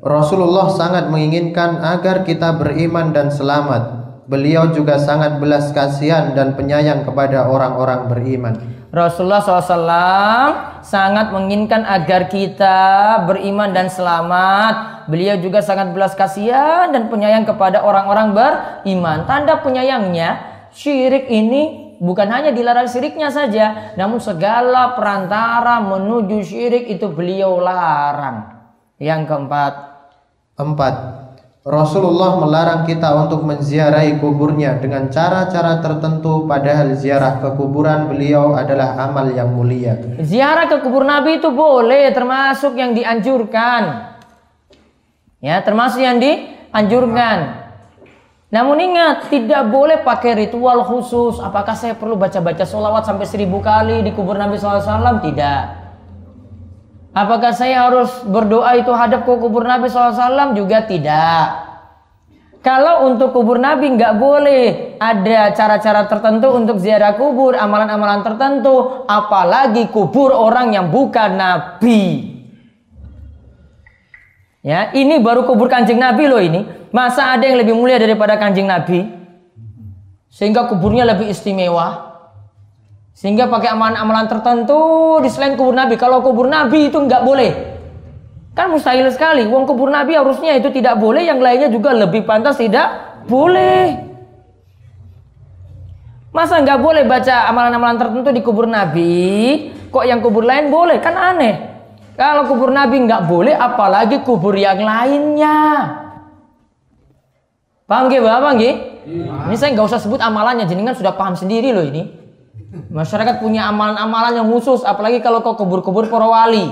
[0.00, 4.00] Rasulullah sangat menginginkan agar kita beriman dan selamat.
[4.30, 8.54] Beliau juga sangat belas kasihan dan penyayang kepada orang-orang beriman.
[8.90, 12.78] Rasulullah SAW sangat menginginkan agar kita
[13.22, 15.06] beriman dan selamat.
[15.06, 19.30] Beliau juga sangat belas kasihan dan penyayang kepada orang-orang beriman.
[19.30, 20.42] Tanda penyayangnya,
[20.74, 28.58] syirik ini bukan hanya dilarang syiriknya saja, namun segala perantara menuju syirik itu beliau larang.
[28.98, 29.72] Yang keempat,
[30.58, 30.94] empat
[31.60, 38.96] Rasulullah melarang kita untuk menziarahi kuburnya dengan cara-cara tertentu padahal ziarah ke kuburan beliau adalah
[38.96, 39.92] amal yang mulia.
[40.24, 44.08] Ziarah ke kubur Nabi itu boleh termasuk yang dianjurkan.
[45.44, 47.68] Ya, termasuk yang dianjurkan.
[48.48, 51.44] Namun ingat, tidak boleh pakai ritual khusus.
[51.44, 55.20] Apakah saya perlu baca-baca sholawat sampai seribu kali di kubur Nabi SAW?
[55.20, 55.79] Tidak.
[57.10, 60.54] Apakah saya harus berdoa itu hadap ke kubur Nabi SAW?
[60.54, 61.70] Juga tidak.
[62.60, 69.88] Kalau untuk kubur Nabi nggak boleh ada cara-cara tertentu untuk ziarah kubur, amalan-amalan tertentu, apalagi
[69.88, 72.36] kubur orang yang bukan Nabi.
[74.60, 76.68] Ya, ini baru kubur kanjeng Nabi loh ini.
[76.92, 79.08] Masa ada yang lebih mulia daripada kanjeng Nabi?
[80.28, 82.09] Sehingga kuburnya lebih istimewa.
[83.20, 84.80] Sehingga pakai amalan-amalan tertentu
[85.20, 86.00] di selain kubur Nabi.
[86.00, 87.52] Kalau kubur Nabi itu nggak boleh.
[88.56, 89.44] Kan mustahil sekali.
[89.44, 91.28] Uang kubur Nabi harusnya itu tidak boleh.
[91.28, 94.08] Yang lainnya juga lebih pantas tidak boleh.
[96.32, 99.68] Masa nggak boleh baca amalan-amalan tertentu di kubur Nabi?
[99.92, 100.96] Kok yang kubur lain boleh?
[101.04, 101.68] Kan aneh.
[102.16, 105.56] Kalau kubur Nabi nggak boleh, apalagi kubur yang lainnya.
[107.84, 108.74] Paham gak Bapak nggih?
[109.50, 112.19] Ini saya nggak usah sebut amalannya, jenengan sudah paham sendiri loh ini.
[112.90, 116.66] Masyarakat punya amalan-amalan yang khusus, apalagi kalau kau kubur-kubur para wali.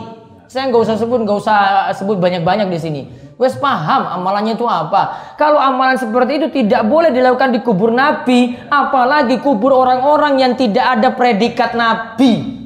[0.50, 1.58] Saya nggak usah sebut, nggak usah
[1.94, 3.02] sebut banyak-banyak di sini.
[3.38, 5.34] Wes paham amalannya itu apa.
[5.38, 10.98] Kalau amalan seperti itu tidak boleh dilakukan di kubur Nabi, apalagi kubur orang-orang yang tidak
[10.98, 12.58] ada predikat Nabi.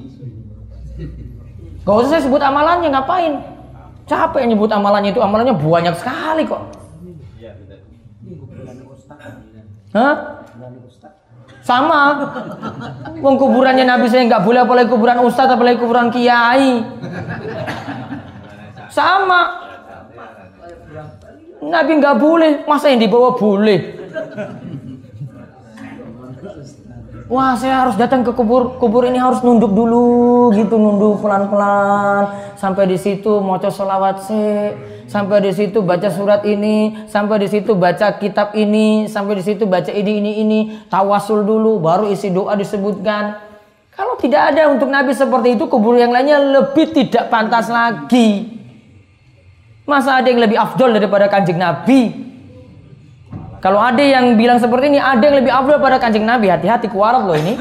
[1.84, 3.36] Gak usah saya sebut amalannya, ngapain?
[4.08, 6.62] Capek nyebut amalannya itu, amalannya banyak sekali kok.
[9.92, 10.41] Hah?
[11.62, 12.00] Sama.
[13.22, 16.82] Wong kuburannya Nabi saya nggak boleh apalagi kuburan ustadz apalagi kuburan kiai.
[18.90, 19.62] Sama.
[21.62, 23.94] Nabi nggak boleh, masa yang dibawa boleh?
[27.32, 32.28] Wah, saya harus datang ke kubur kubur ini harus nunduk dulu gitu, nunduk pelan-pelan
[32.60, 34.76] sampai di situ mau sholawat se,
[35.08, 39.64] sampai di situ baca surat ini, sampai di situ baca kitab ini, sampai di situ
[39.64, 40.58] baca ini ini ini,
[40.92, 43.40] tawasul dulu baru isi doa disebutkan.
[43.96, 48.60] Kalau tidak ada untuk Nabi seperti itu, kubur yang lainnya lebih tidak pantas lagi.
[49.88, 52.31] Masa ada yang lebih afdol daripada kanjeng Nabi?
[53.62, 56.50] Kalau ada yang bilang seperti ini, ada yang lebih afdal pada kanjeng Nabi.
[56.50, 57.54] Hati-hati kuarat loh ini.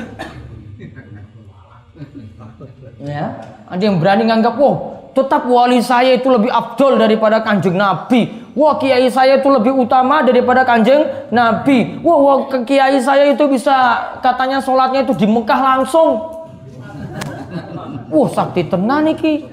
[3.05, 3.37] Ya,
[3.69, 4.75] ada yang berani nganggap, wah
[5.11, 8.41] tetap wali saya itu lebih afdol daripada kanjeng Nabi.
[8.51, 12.01] Wah kiai saya itu lebih utama daripada kanjeng Nabi.
[12.03, 16.09] Wah, wah kiai saya itu bisa katanya sholatnya itu di Mekah langsung.
[18.11, 19.45] Wah sakti tenan iki.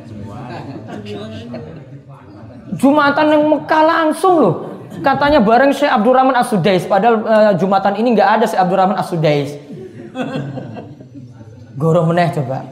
[2.79, 4.57] Jumatan yang Mekah langsung loh.
[5.01, 6.85] Katanya bareng Syekh Abdurrahman As-Sudais.
[6.85, 9.57] Padahal uh, Jumatan ini nggak ada Syekh Abdurrahman As-Sudais.
[11.79, 12.67] Goro meneh coba.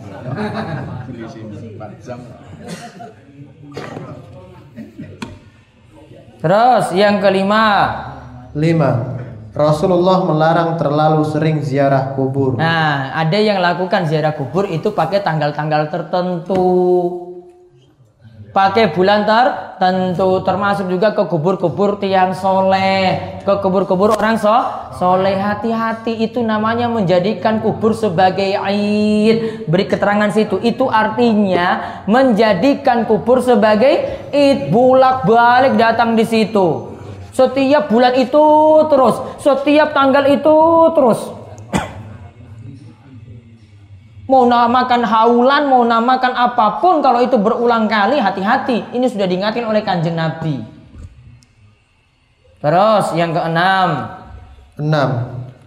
[6.43, 7.65] Terus yang kelima.
[8.57, 9.17] Lima.
[9.57, 12.61] Rasulullah melarang terlalu sering ziarah kubur.
[12.61, 16.61] Nah, ada yang lakukan ziarah kubur itu pakai tanggal-tanggal tertentu
[18.57, 23.37] pakai bulan tertentu termasuk juga ke kubur-kubur tiang soleh.
[23.45, 24.57] Ke kubur-kubur orang so
[24.97, 26.25] soleh hati-hati.
[26.25, 30.57] Itu namanya menjadikan kubur sebagai aid beri keterangan situ.
[30.64, 34.73] Itu artinya menjadikan kubur sebagai id.
[34.73, 36.97] Bulak balik datang di situ.
[37.37, 38.45] Setiap bulan itu
[38.88, 39.21] terus.
[39.45, 40.57] Setiap tanggal itu
[40.97, 41.21] terus
[44.27, 48.91] Mau namakan haulan, mau namakan apa pun kalau itu berulang kali hati-hati.
[48.91, 50.67] Ini sudah diingatkan oleh kanjeng Nabi.
[52.59, 54.19] Terus yang keenam.
[54.83, 55.11] Enam.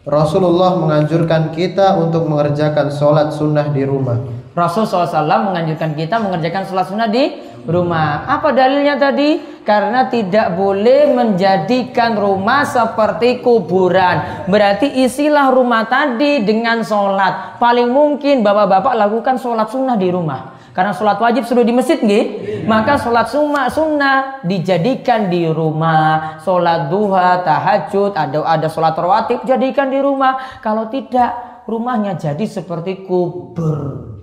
[0.03, 4.38] Rasulullah menganjurkan kita untuk mengerjakan sholat sunnah di rumah.
[4.57, 5.13] Rasul SAW
[5.53, 7.37] menganjurkan kita mengerjakan sholat sunnah di
[7.69, 8.25] rumah.
[8.25, 9.61] Apa dalilnya tadi?
[9.61, 14.49] Karena tidak boleh menjadikan rumah seperti kuburan.
[14.49, 17.61] Berarti isilah rumah tadi dengan sholat.
[17.61, 20.57] Paling mungkin bapak-bapak lakukan sholat sunnah di rumah.
[20.73, 22.25] Karena sholat wajib sudah di masjid nggih,
[22.65, 26.41] maka sholat sunnah sunnah dijadikan di rumah.
[26.41, 30.61] Sholat duha, tahajud, ada ada sholat rawatib jadikan di rumah.
[30.65, 34.18] Kalau tidak, rumahnya jadi seperti kubur.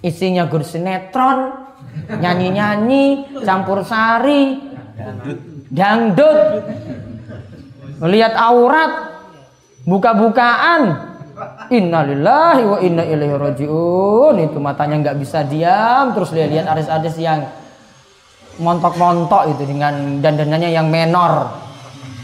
[0.00, 1.52] Isinya gur sinetron,
[2.08, 4.56] nyanyi-nyanyi, campur sari,
[5.68, 6.64] dangdut,
[8.00, 8.92] melihat aurat,
[9.84, 11.12] buka-bukaan.
[11.72, 14.34] Innalillahi wa inna ilaihi rajiun.
[14.44, 17.48] Itu matanya nggak bisa diam, terus lihat-lihat artis-artis yang
[18.60, 21.48] montok-montok itu dengan dandanannya yang menor.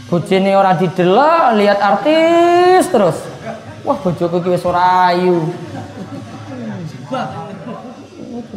[0.07, 3.17] Bojone ora didelok, lihat artis terus.
[3.85, 4.65] Wah, bojoku ki wis.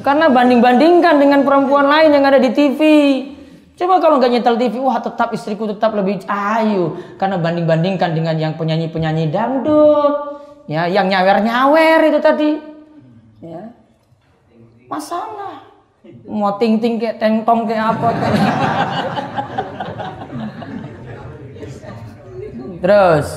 [0.00, 2.80] Karena banding-bandingkan dengan perempuan lain yang ada di TV.
[3.76, 7.00] Coba kalau nggak nyetel TV, wah tetap istriku tetap lebih ayu.
[7.16, 10.40] Karena banding-bandingkan dengan yang penyanyi-penyanyi dangdut.
[10.68, 12.50] Ya, yang nyawer-nyawer itu tadi.
[13.40, 13.72] Ya.
[14.88, 15.64] Masalah.
[16.28, 18.56] Mau ting-ting kayak tengtong kayak apa kayak.
[22.80, 23.28] Terus.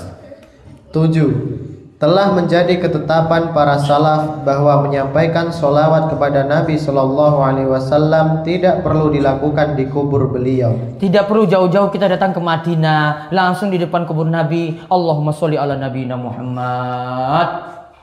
[0.93, 1.63] Tujuh
[2.03, 9.07] telah menjadi ketetapan para salaf bahwa menyampaikan solawat kepada Nabi Shallallahu Alaihi Wasallam tidak perlu
[9.07, 10.99] dilakukan di kubur beliau.
[10.99, 14.83] Tidak perlu jauh-jauh kita datang ke Madinah, langsung di depan kubur Nabi.
[14.91, 17.47] Allahumma sholli ala Nabi Muhammad.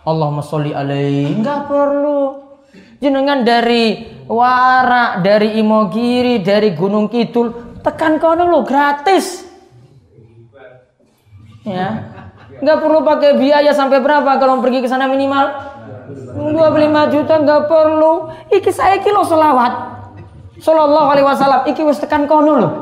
[0.09, 1.37] Allahumma sholli alaihi.
[1.37, 2.41] Enggak perlu.
[3.05, 9.45] Jenengan dari Wara, dari Imogiri, dari Gunung Kidul, tekan kono lo gratis.
[11.69, 12.20] Ya,
[12.61, 15.49] nggak perlu pakai biaya sampai berapa kalau pergi ke sana minimal?
[16.37, 18.13] 25 juta nggak perlu.
[18.53, 19.73] Iki saya kilo selawat.
[20.61, 21.61] Sallallahu alaihi wasallam.
[21.69, 22.75] Iki wis tekan kono loh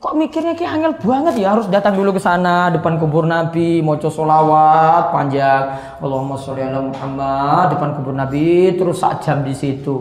[0.00, 4.00] kok mikirnya kayak angel banget ya harus datang dulu ke sana depan kubur Nabi mau
[4.00, 5.76] solawat panjang.
[6.00, 10.00] Allahumma sholli ala Muhammad depan kubur Nabi terus saat jam di situ.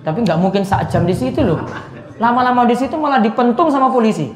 [0.00, 1.60] Tapi nggak mungkin saat jam di situ loh
[2.18, 4.30] lama-lama di situ malah dipentung sama polisi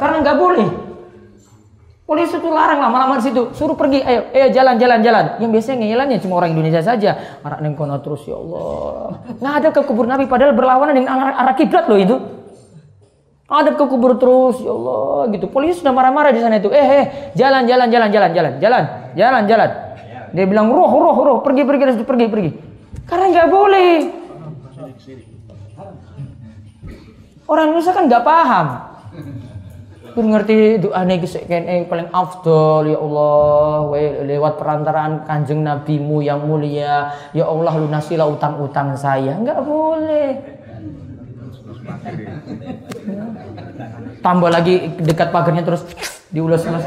[0.00, 0.68] karena nggak boleh
[2.12, 5.24] Polisi itu larang lama-lama di situ, suruh pergi, ayo, ayo jalan, jalan, jalan.
[5.40, 7.40] Yang biasanya ngeyelannya cuma orang Indonesia saja.
[7.40, 9.22] Arak nengkono terus ya Allah.
[9.40, 12.16] Nggak ada ke kubur Nabi padahal berlawanan dengan arah, arah kiblat loh itu.
[13.48, 15.48] Ada ke kubur terus ya Allah gitu.
[15.48, 16.68] Polisi sudah marah-marah di sana itu.
[16.68, 18.84] Eh, eh, jalan, jalan, jalan, jalan, jalan, jalan,
[19.16, 19.70] jalan, jalan.
[20.36, 22.50] Dia bilang roh, roh, roh, pergi, pergi, pergi, pergi, pergi.
[23.08, 23.92] Karena nggak boleh.
[27.48, 28.66] Orang Indonesia kan nggak paham.
[30.12, 33.88] Kun ngerti doa nih kene paling afdol ya Allah
[34.28, 37.12] lewat perantaraan kanjeng nabimu yang mulia.
[37.32, 39.40] Ya Allah lunasilah utang-utang saya.
[39.40, 40.30] Nggak boleh.
[44.20, 45.82] Tambah lagi dekat pagarnya terus
[46.32, 46.80] diulas-ulas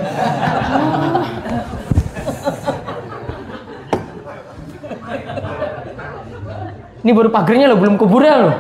[7.06, 8.56] ini baru pagarnya loh belum kuburnya loh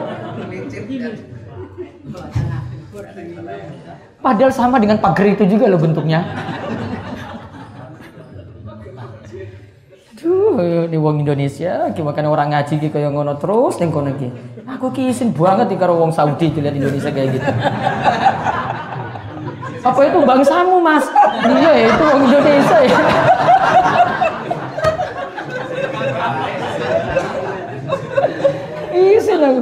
[4.25, 6.25] Padahal sama dengan pagar itu juga loh bentuknya.
[10.17, 14.33] Duh, di wong Indonesia, gimana orang ngaji ki kaya ngono terus ning kono iki.
[14.65, 17.51] Aku ki isin banget di karo wong Saudi dilihat Indonesia kayak gitu.
[19.85, 21.05] Apa itu bangsamu, Mas?
[21.45, 22.97] Iya, itu wong Indonesia ya.
[28.89, 29.61] Isin aku.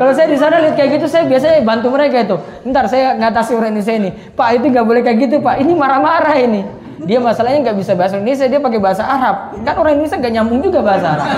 [0.00, 2.36] Kalau saya di sana lihat kayak gitu, saya biasanya bantu mereka itu.
[2.68, 4.10] Ntar saya ngatasi orang Indonesia ini.
[4.32, 5.60] Pak itu nggak boleh kayak gitu, Pak.
[5.60, 6.62] Ini marah-marah ini.
[7.00, 9.56] Dia masalahnya nggak bisa bahasa Indonesia, dia pakai bahasa Arab.
[9.64, 11.28] Kan orang Indonesia nggak nyambung juga bahasa Arab.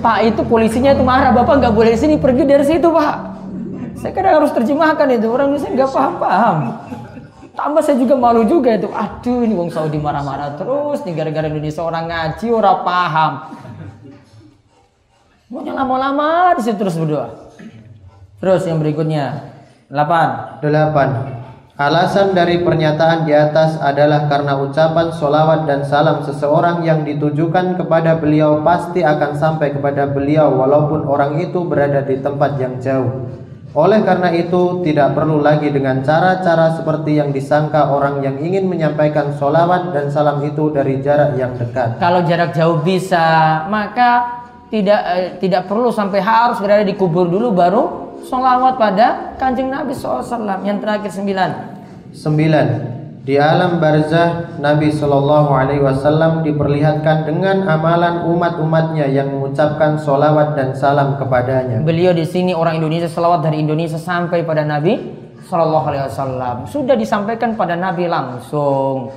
[0.00, 3.14] Pak itu polisinya itu marah, bapak nggak boleh sini pergi dari situ, Pak.
[4.00, 5.28] Saya kadang harus terjemahkan itu.
[5.28, 6.56] Orang Indonesia nggak paham-paham.
[7.52, 8.88] Tambah saya juga malu juga itu.
[8.88, 11.04] Aduh, ini wong Saudi marah-marah terus.
[11.04, 13.32] Nih gara-gara Indonesia orang ngaji, orang paham.
[15.50, 17.50] Pokoknya lama-lama di situ terus berdoa.
[18.38, 19.50] Terus yang berikutnya.
[19.90, 20.62] 8.
[20.62, 20.70] 8.
[21.74, 28.14] Alasan dari pernyataan di atas adalah karena ucapan solawat dan salam seseorang yang ditujukan kepada
[28.22, 33.26] beliau pasti akan sampai kepada beliau walaupun orang itu berada di tempat yang jauh.
[33.74, 39.34] Oleh karena itu tidak perlu lagi dengan cara-cara seperti yang disangka orang yang ingin menyampaikan
[39.34, 41.98] solawat dan salam itu dari jarak yang dekat.
[41.98, 44.39] Kalau jarak jauh bisa, maka
[44.70, 47.82] tidak eh, tidak perlu sampai harus berada di kubur dulu baru
[48.22, 51.50] sholawat pada kanjeng Nabi SAW yang terakhir sembilan.
[52.14, 52.66] Sembilan.
[53.20, 60.72] Di alam barzah Nabi Shallallahu Alaihi Wasallam diperlihatkan dengan amalan umat-umatnya yang mengucapkan solawat dan
[60.72, 61.84] salam kepadanya.
[61.84, 64.96] Beliau di sini orang Indonesia salawat dari Indonesia sampai pada Nabi
[65.44, 66.56] Shallallahu Alaihi Wasallam.
[66.64, 69.12] Sudah disampaikan pada Nabi langsung,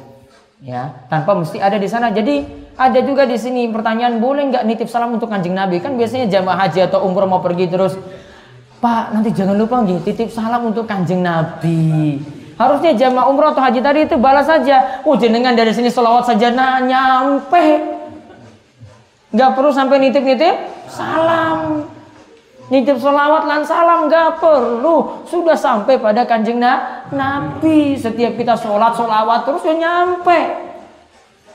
[0.60, 1.08] ya.
[1.08, 2.12] Tanpa mesti ada di sana.
[2.12, 5.78] Jadi ada juga di sini pertanyaan boleh nggak nitip salam untuk kanjeng Nabi?
[5.78, 7.94] Kan biasanya jamaah haji atau umroh mau pergi terus,
[8.82, 12.18] Pak nanti jangan lupa nggih titip salam untuk kanjeng Nabi.
[12.58, 15.02] Harusnya jamaah umroh atau haji tadi itu balas saja.
[15.06, 17.82] Oh jenengan dari sini selawat saja nah nyampe.
[19.34, 20.56] Nggak perlu sampai nitip-nitip
[20.90, 21.86] salam.
[22.74, 25.26] Nitip selawat dan salam nggak perlu.
[25.30, 26.58] Sudah sampai pada kanjeng
[27.14, 27.98] Nabi.
[27.98, 30.73] Setiap kita sholat, sholawat terus ya nyampe.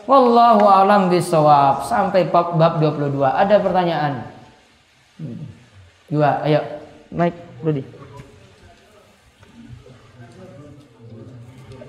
[0.09, 1.85] Wallahu alam bisawab.
[1.85, 3.21] Sampai bab, bab 22.
[3.29, 4.25] Ada pertanyaan?
[6.09, 6.65] Dua, ayo.
[7.13, 7.85] Mike, Rudi.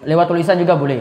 [0.04, 1.00] Lewat tulisan juga boleh.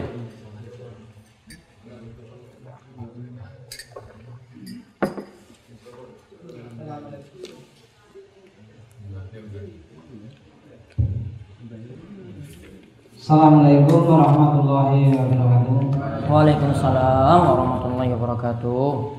[13.19, 16.18] Assalamualaikum warahmatullahi wabarakatuh.
[16.29, 19.17] Waalaikumsalam warahmatullahi wabarakatuh.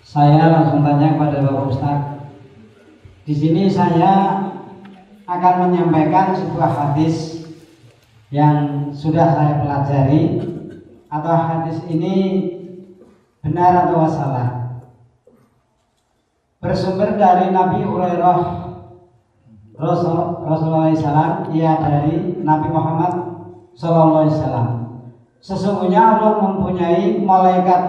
[0.00, 2.00] Saya langsung tanya kepada Bapak Ustaz.
[3.28, 4.48] Di sini saya
[5.28, 7.44] akan menyampaikan sebuah hadis
[8.32, 10.40] yang sudah saya pelajari
[11.12, 12.16] atau hadis ini
[13.44, 14.80] benar atau salah.
[16.64, 18.40] Bersumber dari Nabi Hurairah
[19.76, 23.14] Rasulullah SAW, ia dari Nabi Muhammad
[23.76, 24.83] SAW.
[25.44, 27.82] Sesungguhnya Allah mempunyai malaikat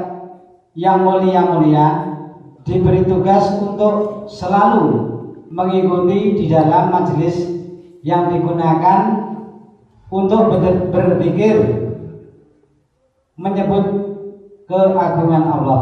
[0.76, 2.20] yang mulia-mulia
[2.68, 4.84] diberi tugas untuk selalu
[5.48, 7.48] mengikuti di dalam majelis
[8.04, 9.32] yang digunakan
[10.12, 10.52] untuk
[10.92, 11.56] berzikir
[13.40, 13.86] menyebut
[14.68, 15.82] keagungan Allah.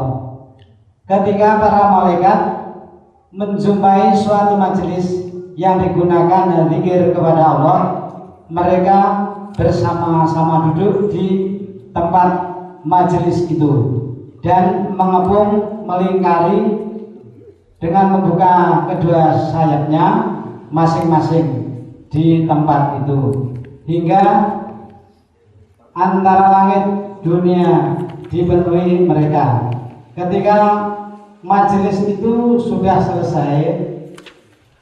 [1.09, 2.39] ketika para malaikat
[3.33, 5.25] menjumpai suatu majelis
[5.57, 7.79] yang digunakan dan zikir kepada Allah
[8.47, 8.97] mereka
[9.57, 11.52] bersama-sama duduk di
[11.93, 12.29] tempat
[12.83, 13.73] majelis itu
[14.43, 16.83] dan mengepung melingkari
[17.79, 20.05] dengan membuka kedua sayapnya
[20.73, 21.47] masing-masing
[22.11, 23.51] di tempat itu.
[23.83, 24.23] Hingga
[25.93, 26.83] antara langit
[27.23, 29.71] dunia dipenuhi mereka.
[30.13, 30.57] Ketika
[31.43, 33.59] majelis itu sudah selesai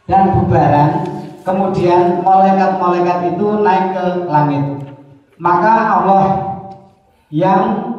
[0.05, 1.07] dan bubaran
[1.41, 4.66] kemudian malaikat-malaikat itu naik ke langit.
[5.41, 6.51] Maka Allah
[7.32, 7.95] yang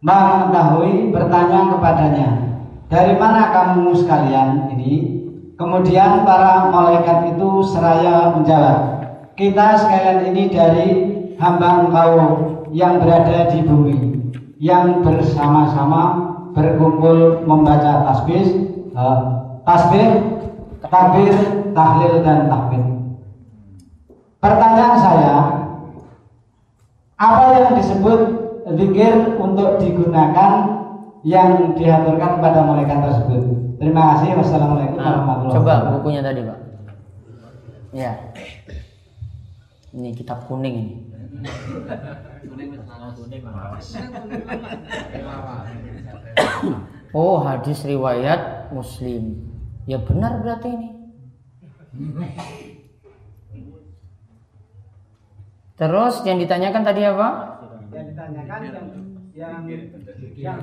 [0.00, 2.28] mengetahui bertanya kepadanya
[2.90, 5.22] dari mana kamu sekalian ini?
[5.54, 8.78] Kemudian para malaikat itu seraya menjawab
[9.36, 10.88] kita sekalian ini dari
[11.36, 12.12] hamba engkau
[12.72, 13.98] yang berada di bumi
[14.56, 19.20] yang bersama-sama berkumpul membaca tasbih uh,
[19.64, 20.08] tasbih
[20.84, 21.34] takbir
[21.72, 22.84] tahlil dan takbir
[24.40, 25.34] pertanyaan saya
[27.20, 28.20] apa yang disebut
[28.80, 30.52] zikir untuk digunakan
[31.20, 33.42] yang diaturkan pada malaikat tersebut.
[33.76, 34.40] Terima kasih.
[34.40, 35.94] Wassalamualaikum Nah, warahmatullahi coba wabarakatuh.
[36.00, 36.58] bukunya tadi, Pak.
[37.92, 38.12] Ya.
[39.90, 40.94] Ini kitab kuning ini.
[47.10, 49.44] Oh, hadis riwayat Muslim.
[49.84, 50.88] Ya benar berarti ini.
[55.80, 57.28] Terus yang ditanyakan tadi apa?
[57.88, 58.84] Yang ditanyakan yang
[59.32, 59.64] yang
[60.36, 60.60] yang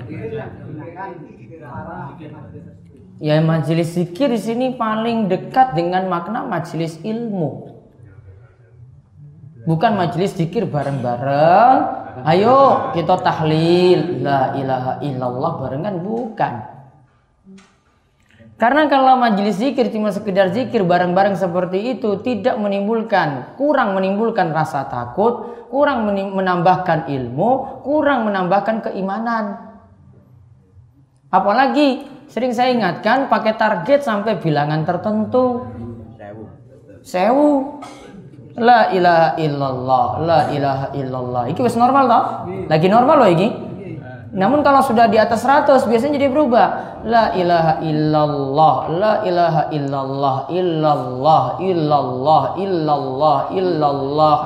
[3.17, 7.73] Ya majelis zikir di sini paling dekat dengan makna majelis ilmu.
[9.65, 11.77] Bukan majelis zikir bareng-bareng.
[12.21, 16.76] Ayo kita tahlil la ilaha illallah barengan bukan.
[18.57, 24.89] Karena kalau majelis zikir cuma sekedar zikir bareng-bareng seperti itu tidak menimbulkan, kurang menimbulkan rasa
[24.89, 29.61] takut, kurang menambahkan ilmu, kurang menambahkan keimanan.
[31.29, 35.69] Apalagi sering saya ingatkan pakai target sampai bilangan tertentu.
[37.05, 37.77] Sewu.
[38.57, 41.43] La ilaha illallah, la ilaha illallah.
[41.53, 42.25] Iki wis normal toh?
[42.65, 43.66] Lagi normal loh iki.
[44.35, 46.67] Namun kalau sudah di atas 100 biasanya jadi berubah.
[47.07, 54.37] La ilaha illallah, la ilaha illallah, illallah, illallah, illallah, illallah.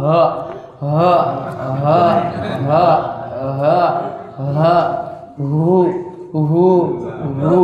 [0.00, 0.24] Ha,
[0.80, 1.16] ha,
[1.84, 2.00] ha,
[2.68, 2.88] ha,
[3.60, 3.80] ha,
[4.36, 4.78] ha.
[5.40, 5.78] Uhu,
[6.36, 6.68] uhu,
[7.40, 7.60] uhu.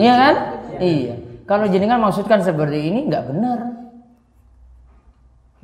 [0.00, 0.34] Iya kan?
[0.80, 1.14] Iya.
[1.44, 3.85] Kalau jenengan maksudkan seperti ini nggak benar.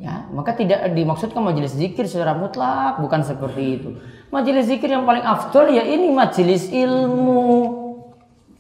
[0.03, 4.03] Ya, maka tidak dimaksudkan majelis zikir secara mutlak, bukan seperti itu.
[4.35, 7.71] Majelis zikir yang paling afdol ya ini majelis ilmu.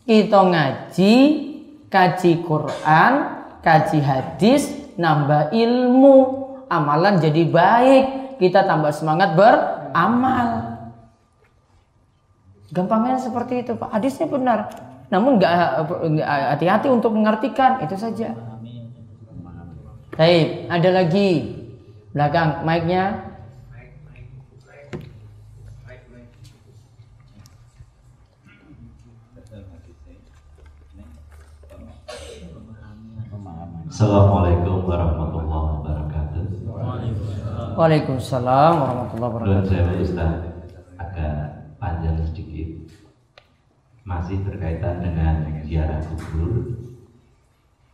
[0.07, 1.14] Kita ngaji,
[1.90, 3.12] kaji Quran,
[3.59, 6.14] kaji hadis, nambah ilmu,
[6.70, 8.05] amalan jadi baik,
[8.38, 10.78] kita tambah semangat beramal.
[12.70, 13.90] Gampangnya seperti itu, Pak.
[13.99, 14.70] Hadisnya benar.
[15.11, 15.55] Namun nggak
[16.07, 18.52] nggak hati-hati untuk mengartikan itu saja.
[20.13, 21.57] Baik, ada lagi
[22.13, 23.33] belakang mic-nya.
[33.89, 36.45] Assalamualaikum warahmatullahi wabarakatuh.
[37.81, 39.69] Waalaikumsalam warahmatullahi wabarakatuh.
[39.73, 40.37] saya Ustaz
[41.01, 41.37] agak
[41.81, 42.85] panjang sedikit.
[44.05, 46.91] Masih berkaitan dengan ziarah kubur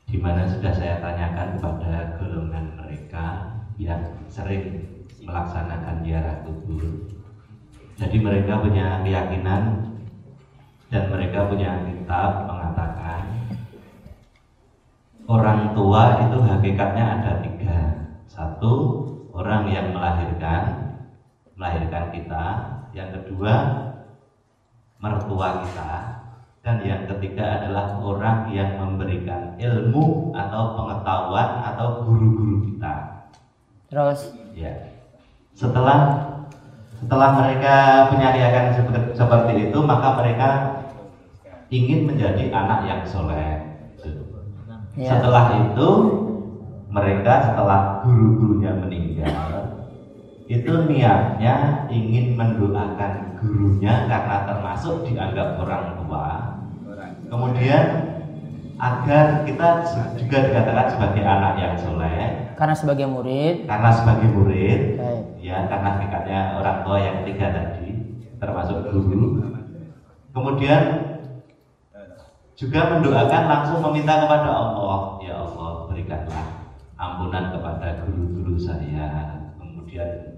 [0.09, 4.01] di mana sudah saya tanyakan kepada golongan mereka yang
[4.33, 4.89] sering
[5.21, 6.81] melaksanakan ziarah kubur.
[8.01, 9.85] Jadi mereka punya keyakinan
[10.89, 13.23] dan mereka punya kitab mengatakan
[15.29, 17.79] orang tua itu hakikatnya ada tiga.
[18.25, 19.05] Satu,
[19.37, 20.97] orang yang melahirkan,
[21.53, 22.45] melahirkan kita.
[22.97, 23.55] Yang kedua,
[24.97, 26.18] mertua kita.
[26.63, 32.95] Dan yang ketiga adalah orang yang memberikan ilmu atau pengetahuan atau guru-guru kita.
[33.89, 34.75] Terus Ya.
[35.55, 36.19] Setelah
[36.99, 37.75] setelah mereka
[38.11, 40.49] keyakinan seperti, seperti itu, maka mereka
[41.71, 43.79] ingin menjadi anak yang soleh.
[44.99, 45.15] ya.
[45.15, 45.89] Setelah itu
[46.91, 49.69] mereka setelah guru-gurunya meninggal
[50.49, 56.27] itu niatnya ingin mendoakan gurunya karena termasuk dianggap orang tua.
[57.29, 57.85] Kemudian
[58.79, 59.69] agar kita
[60.15, 65.25] juga dikatakan sebagai anak yang soleh karena sebagai murid karena sebagai murid baik.
[65.43, 67.91] ya karena hakikatnya orang tua yang ketiga tadi
[68.39, 69.43] termasuk guru.
[70.31, 70.83] Kemudian
[72.59, 76.47] juga mendoakan langsung meminta kepada Allah, ya Allah berikanlah
[76.99, 79.39] ampunan kepada guru-guru saya.
[79.59, 80.38] Kemudian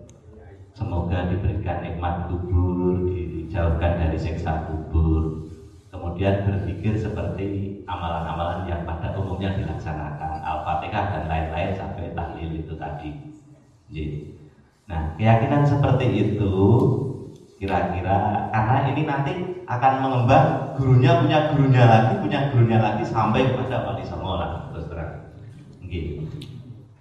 [0.78, 5.50] semoga diberikan nikmat kubur, dijauhkan dari siksa kubur.
[5.90, 13.10] Kemudian berpikir seperti amalan-amalan yang pada umumnya dilaksanakan, Al-Fatihah dan lain-lain sampai tahlil itu tadi.
[14.86, 16.54] Nah, keyakinan seperti itu
[17.60, 19.32] kira-kira karena ini nanti
[19.68, 25.12] akan mengembang gurunya punya gurunya lagi punya gurunya lagi sampai kepada wali lah terus terang
[25.84, 26.49] gitu.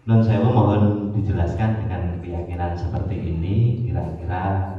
[0.10, 4.74] Dan saya mohon dijelaskan dengan keyakinan seperti ini kira-kira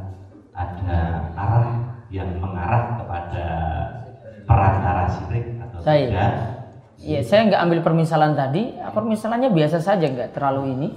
[0.50, 1.70] ada arah
[2.10, 3.44] yang mengarah kepada
[4.42, 6.02] perantara syirik atau saya.
[6.10, 6.32] tidak?
[6.98, 8.74] Iya, saya nggak ambil permisalan tadi.
[8.74, 10.88] Permisalannya biasa saja, nggak terlalu ini.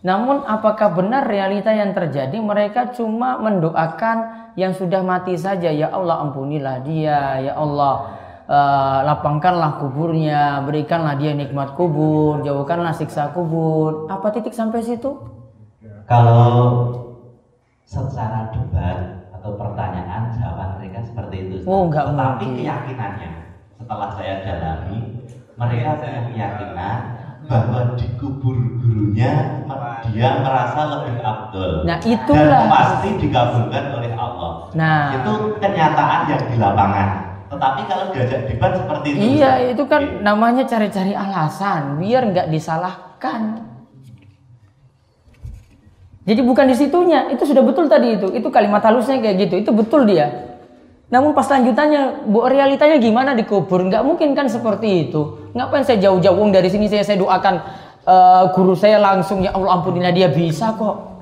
[0.00, 6.24] Namun apakah benar realita yang terjadi mereka cuma mendoakan yang sudah mati saja ya Allah
[6.24, 8.16] ampunilah dia ya Allah
[8.48, 15.12] uh, lapangkanlah kuburnya berikanlah dia nikmat kubur jauhkanlah siksa kubur apa titik sampai situ
[16.08, 16.96] kalau
[17.84, 22.56] secara debat atau pertanyaan jawaban mereka seperti itu oh enggak tetapi mungkin.
[22.64, 23.30] keyakinannya
[23.78, 24.98] setelah saya dalami
[25.58, 26.98] mereka punya keyakinan
[27.48, 29.64] bahwa di kubur gurunya
[30.12, 31.72] dia merasa lebih abdul.
[31.88, 34.52] Nah itulah dan pasti dikabulkan oleh Allah.
[34.76, 37.27] Nah itu kenyataan yang di lapangan.
[37.48, 39.20] Tetapi kalau diajak debat seperti itu.
[39.40, 40.20] Iya itu kan okay.
[40.20, 43.64] namanya cari-cari alasan biar nggak disalahkan.
[46.28, 48.28] Jadi bukan di situnya, itu sudah betul tadi itu.
[48.36, 50.60] Itu kalimat halusnya kayak gitu, itu betul dia.
[51.08, 53.80] Namun pas lanjutannya, bu realitanya gimana dikubur?
[53.80, 55.48] Nggak mungkin kan seperti itu.
[55.56, 57.64] Ngapain saya jauh-jauh dari sini saya saya doakan
[58.04, 61.17] uh, guru saya langsung ya Allah ampunilah dia bisa kok.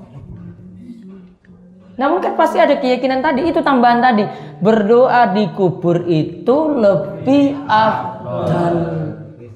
[1.96, 4.28] Namun kan pasti ada keyakinan tadi itu tambahan tadi
[4.60, 8.76] berdoa di kubur itu lebih afdal.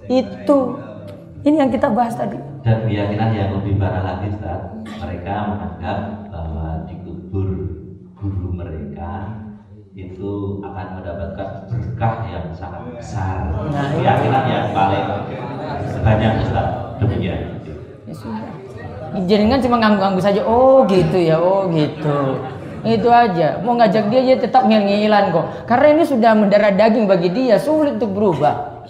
[0.08, 0.58] Itu
[1.44, 2.40] ini yang kita bahas tadi.
[2.64, 4.60] Dan keyakinan yang lebih parah lagi Ustaz,
[5.00, 5.98] mereka menganggap
[6.32, 7.48] bahwa di kubur
[8.16, 9.40] guru mereka
[9.92, 13.52] itu akan mendapatkan berkah yang sangat besar.
[13.52, 15.06] Nah, keyakinan yang paling
[16.00, 16.68] banyak Ustaz.
[17.00, 17.59] Demikian.
[19.26, 20.40] Jangan cuma nganggu-nganggu saja.
[20.46, 22.18] Oh gitu ya, oh gitu.
[22.86, 23.60] Itu aja.
[23.60, 25.46] Mau ngajak dia aja tetap ngil-ngilan kok.
[25.66, 28.86] Karena ini sudah mendarah daging bagi dia, sulit untuk berubah.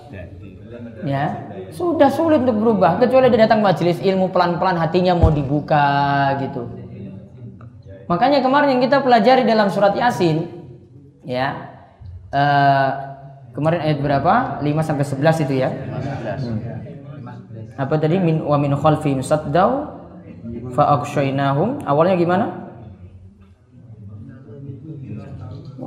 [1.01, 3.01] Ya, sudah sulit untuk berubah.
[3.01, 6.68] Kecuali dia datang majelis ilmu pelan-pelan hatinya mau dibuka gitu.
[8.05, 10.61] Makanya kemarin yang kita pelajari dalam surat Yasin,
[11.25, 11.71] ya
[12.35, 12.91] uh,
[13.53, 16.59] kemarin ayat berapa 5 sampai 11 itu ya hmm.
[17.77, 19.89] apa tadi min wa min khalfihim saddau
[20.75, 22.47] fa akshaynahum awalnya gimana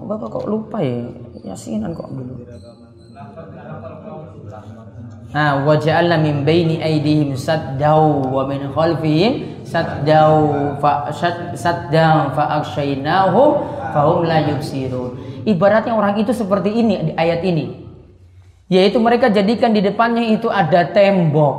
[0.04, 1.10] Bapak kok lupa ya
[1.48, 2.44] yasinan kok dulu
[5.34, 11.10] Nah, wa ja'alna min baini aydihim saddau wa min khalfihim saddau fa
[11.58, 15.42] saddau fa akshaynahum fahum la yubsirun.
[15.50, 17.82] Ibaratnya orang itu seperti ini di ayat ini.
[18.70, 21.56] Yaitu mereka jadikan di depannya itu ada tembok.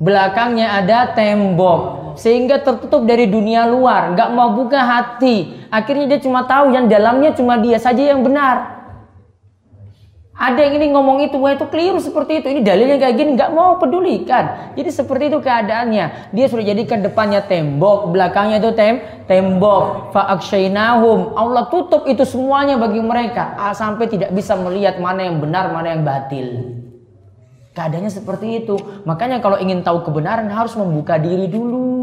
[0.00, 2.01] Belakangnya ada tembok.
[2.16, 4.16] Sehingga tertutup dari dunia luar.
[4.16, 5.64] Gak mau buka hati.
[5.72, 8.82] Akhirnya dia cuma tahu yang dalamnya cuma dia saja yang benar.
[10.32, 12.50] Ada yang ini ngomong itu, wah itu keliru seperti itu.
[12.50, 14.74] Ini dalilnya kayak gini, nggak mau pedulikan.
[14.74, 16.34] Jadi seperti itu keadaannya.
[16.34, 20.10] Dia sudah jadikan depannya tembok, belakangnya itu tem tembok.
[20.10, 21.36] Fa'akshainahum.
[21.36, 23.54] Allah tutup itu semuanya bagi mereka.
[23.76, 26.80] Sampai tidak bisa melihat mana yang benar, mana yang batil.
[27.76, 28.74] Keadaannya seperti itu.
[29.06, 32.01] Makanya kalau ingin tahu kebenaran harus membuka diri dulu.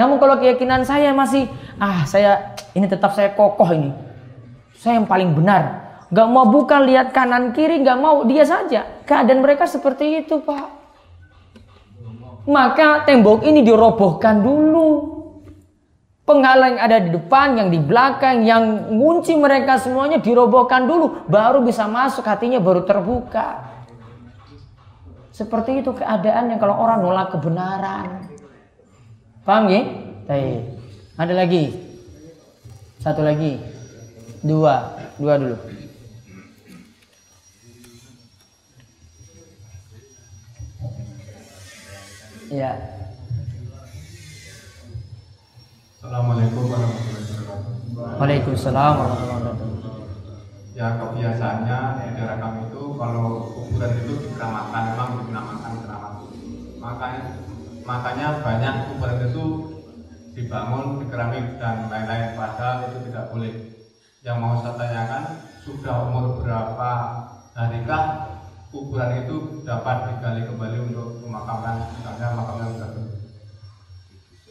[0.00, 1.44] Namun kalau keyakinan saya masih,
[1.76, 3.92] ah saya ini tetap saya kokoh ini.
[4.80, 8.82] Saya yang paling benar Gak mau buka lihat kanan kiri, gak mau dia saja.
[9.06, 10.66] Keadaan mereka seperti itu, Pak.
[12.50, 15.22] Maka tembok ini dirobohkan dulu.
[16.26, 21.30] Penghalang yang ada di depan, yang di belakang, yang ngunci mereka semuanya dirobohkan dulu.
[21.30, 23.70] Baru bisa masuk, hatinya baru terbuka.
[25.30, 28.26] Seperti itu keadaannya kalau orang nolak kebenaran.
[29.40, 29.82] Paham ya?
[31.16, 31.72] Ada lagi.
[33.00, 33.56] Satu lagi.
[34.44, 35.00] Dua.
[35.16, 35.56] Dua dulu.
[42.50, 42.72] Ya.
[46.00, 48.18] Assalamualaikum warahmatullahi wabarakatuh.
[48.20, 49.68] Waalaikumsalam warahmatullahi wabarakatuh.
[50.74, 56.14] Ya kebiasaannya di daerah kami itu kalau kuburan itu dikeramatkan memang dinamakan keramat.
[56.80, 57.22] Makanya
[57.90, 59.44] makanya banyak kuburan itu
[60.38, 62.38] dibangun di keramik dan lain-lain.
[62.38, 63.54] Padahal itu tidak boleh.
[64.22, 65.22] Yang mau saya tanyakan
[65.64, 66.90] sudah umur berapa
[67.56, 68.04] harikah
[68.70, 73.14] kuburan itu dapat digali kembali untuk memakamkan misalnya makamnya sudah penuh.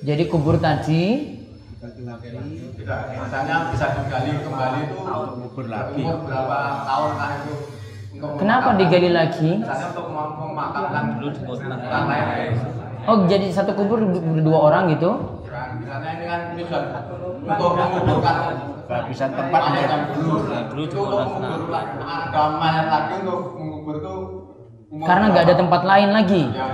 [0.04, 1.04] Jadi kubur tadi
[1.80, 7.56] tidak misalnya bisa digali kembali itu umur berapa tahun lah itu
[8.10, 9.64] untuk kenapa digali lagi?
[9.64, 12.79] misalnya untuk mem- memakamkan orang lain
[13.10, 15.42] Oh jadi satu kubur berdua orang gitu?
[15.50, 20.36] misalnya ini kan untuk menguburkan tempat yang dulu
[22.06, 24.16] ada mayat lagi untuk mengubur itu
[24.94, 26.44] umur Karena nggak ada tempat lain lagi.
[26.54, 26.68] ya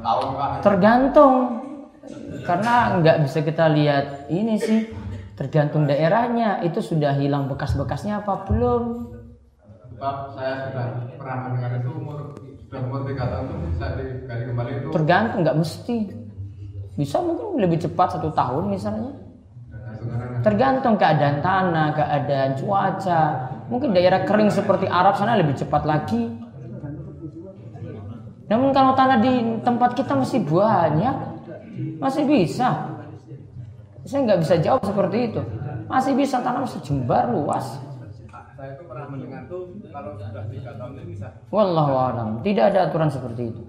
[0.00, 1.34] kan Tergantung.
[2.48, 4.88] Karena nggak bisa kita lihat ini sih.
[5.36, 6.64] Tergantung daerahnya.
[6.64, 9.10] Itu sudah hilang bekas-bekasnya apa belum?
[10.00, 12.32] sebab saya sudah pernah mendengar itu umur
[14.94, 15.98] Tergantung nggak mesti.
[16.94, 19.10] Bisa mungkin lebih cepat satu tahun misalnya.
[20.40, 23.22] Tergantung keadaan tanah, keadaan cuaca.
[23.68, 26.30] Mungkin daerah kering seperti Arab sana lebih cepat lagi.
[28.50, 31.16] Namun kalau tanah di tempat kita masih banyak,
[32.02, 32.98] masih bisa.
[34.06, 35.42] Saya nggak bisa jawab seperti itu.
[35.86, 37.78] Masih bisa tanah masih jembar luas.
[38.60, 42.28] Saya itu pernah mendengar tuh kalau sudah tiga tahun itu bisa Wallahu a'lam.
[42.44, 43.62] Tidak ada aturan seperti itu.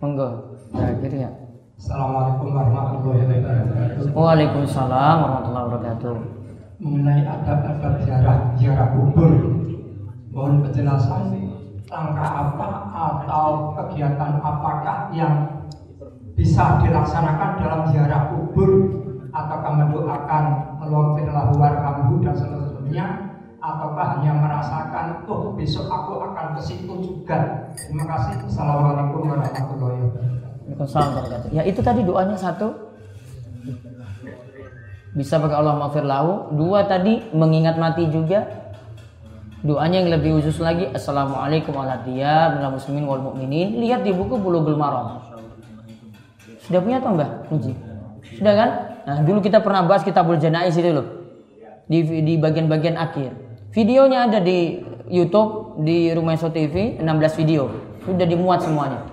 [0.00, 0.56] Monggo.
[0.72, 1.30] Terakhir ya.
[1.76, 4.16] Assalamualaikum warahmatullahi wabarakatuh.
[4.16, 6.16] Waalaikumsalam warahmatullahi wabarakatuh.
[6.80, 9.32] Mengenai adab-adab ziarah ziarah kubur,
[10.32, 11.36] mohon penjelasan
[11.92, 15.60] langkah apa atau kegiatan apakah yang
[16.32, 18.96] bisa dilaksanakan dalam ziarah kubur
[19.28, 20.44] ataukah mendoakan
[20.80, 23.29] meluangkan warhamhu dan seterusnya
[23.76, 29.98] ataukah hanya merasakan oh besok aku akan ke situ juga terima kasih assalamualaikum warahmatullahi
[30.78, 31.50] wabarakatuh.
[31.50, 32.70] Ya itu tadi doanya satu.
[35.10, 36.54] Bisa pakai Allah maafir lahu.
[36.54, 38.46] Dua tadi mengingat mati juga.
[39.60, 40.86] Doanya yang lebih khusus lagi.
[40.94, 42.74] Assalamualaikum warahmatullahi wabarakatuh.
[42.78, 43.82] muslimin wal mu'minin.
[43.82, 45.18] Lihat di buku Bulughul Maram.
[46.62, 47.30] Sudah punya atau enggak?
[47.50, 47.72] Uji.
[48.38, 48.70] Sudah kan?
[49.10, 51.06] Nah, dulu kita pernah bahas kitabul janais itu loh.
[51.90, 53.49] Di di bagian-bagian akhir.
[53.70, 57.70] Videonya ada di YouTube di Rumah So TV 16 video.
[58.02, 59.06] Sudah dimuat semuanya.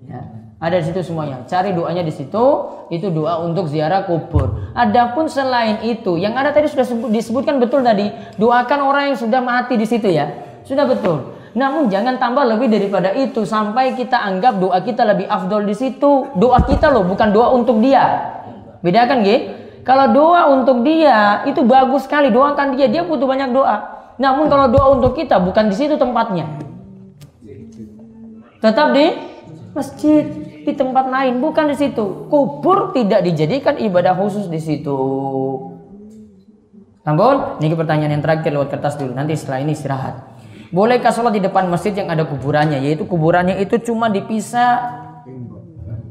[0.00, 0.22] Ya,
[0.56, 1.44] ada di situ semuanya.
[1.44, 2.44] Cari doanya di situ.
[2.88, 4.72] Itu doa untuk ziarah kubur.
[4.72, 8.08] Adapun selain itu, yang ada tadi sudah sebut- disebutkan betul tadi.
[8.40, 10.24] Doakan orang yang sudah mati di situ ya.
[10.64, 11.36] Sudah betul.
[11.52, 16.32] Namun jangan tambah lebih daripada itu sampai kita anggap doa kita lebih afdol di situ.
[16.32, 18.32] Doa kita loh, bukan doa untuk dia.
[18.80, 19.28] Bedakan G.
[19.86, 22.34] Kalau doa untuk dia itu bagus sekali.
[22.34, 24.10] Doakan dia, dia butuh banyak doa.
[24.18, 26.50] Namun kalau doa untuk kita bukan di situ tempatnya.
[28.58, 29.14] Tetap di
[29.70, 30.26] masjid,
[30.66, 32.26] di tempat lain, bukan di situ.
[32.26, 34.98] Kubur tidak dijadikan ibadah khusus di situ.
[37.06, 39.14] Tambun, ini pertanyaan yang terakhir lewat kertas dulu.
[39.14, 40.34] Nanti setelah ini istirahat.
[40.74, 42.82] Bolehkah sholat di depan masjid yang ada kuburannya?
[42.82, 45.06] Yaitu kuburannya itu cuma dipisah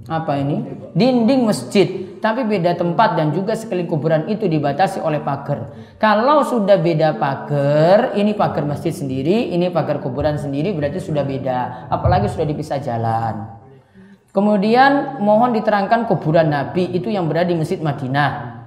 [0.08, 0.64] apa ini?
[0.96, 1.88] Dinding masjid.
[2.24, 5.76] Tapi beda tempat dan juga sekeliling kuburan itu dibatasi oleh pagar.
[6.02, 11.86] Kalau sudah beda pagar, ini pagar masjid sendiri, ini pagar kuburan sendiri, berarti sudah beda.
[11.92, 13.46] Apalagi sudah dipisah jalan.
[14.34, 18.64] Kemudian mohon diterangkan kuburan Nabi itu yang berada di Masjid Madinah.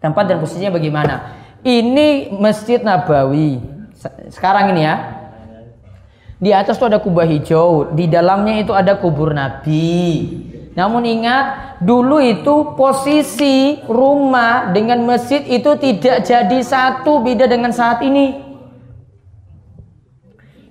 [0.00, 1.14] Tempat dan posisinya bagaimana?
[1.62, 3.60] Ini Masjid Nabawi.
[3.94, 4.96] Se- Sekarang ini ya.
[6.42, 9.86] Di atas tuh ada kubah hijau, di dalamnya itu ada kubur Nabi.
[10.72, 18.00] Namun ingat, dulu itu posisi rumah dengan masjid itu tidak jadi satu beda dengan saat
[18.00, 18.52] ini.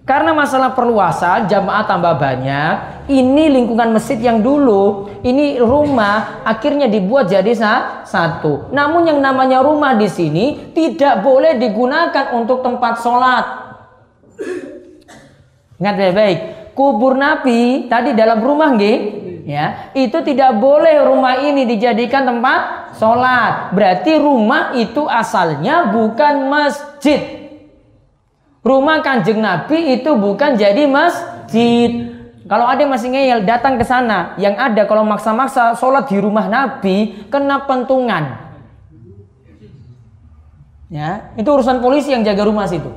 [0.01, 3.05] Karena masalah perluasan, jamaah tambah banyak.
[3.13, 8.73] Ini lingkungan masjid yang dulu, ini rumah akhirnya dibuat jadi sa- satu.
[8.73, 13.45] Namun yang namanya rumah di sini tidak boleh digunakan untuk tempat sholat.
[15.77, 16.60] Ingat baik-baik.
[16.71, 18.97] Kubur Nabi tadi dalam rumah nggih,
[19.43, 19.91] ya.
[19.91, 23.75] Itu tidak boleh rumah ini dijadikan tempat sholat.
[23.75, 27.19] Berarti rumah itu asalnya bukan masjid.
[28.61, 32.13] Rumah kanjeng Nabi itu bukan jadi masjid.
[32.45, 36.45] Kalau ada yang masih ngeyel datang ke sana, yang ada kalau maksa-maksa sholat di rumah
[36.45, 38.37] Nabi kena pentungan.
[40.91, 42.91] Ya, itu urusan polisi yang jaga rumah situ.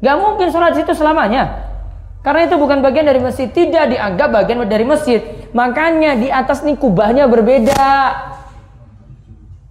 [0.00, 1.69] Gak mungkin sholat situ selamanya.
[2.20, 5.24] Karena itu bukan bagian dari masjid, tidak dianggap bagian dari masjid.
[5.56, 7.88] Makanya di atas nih kubahnya berbeda.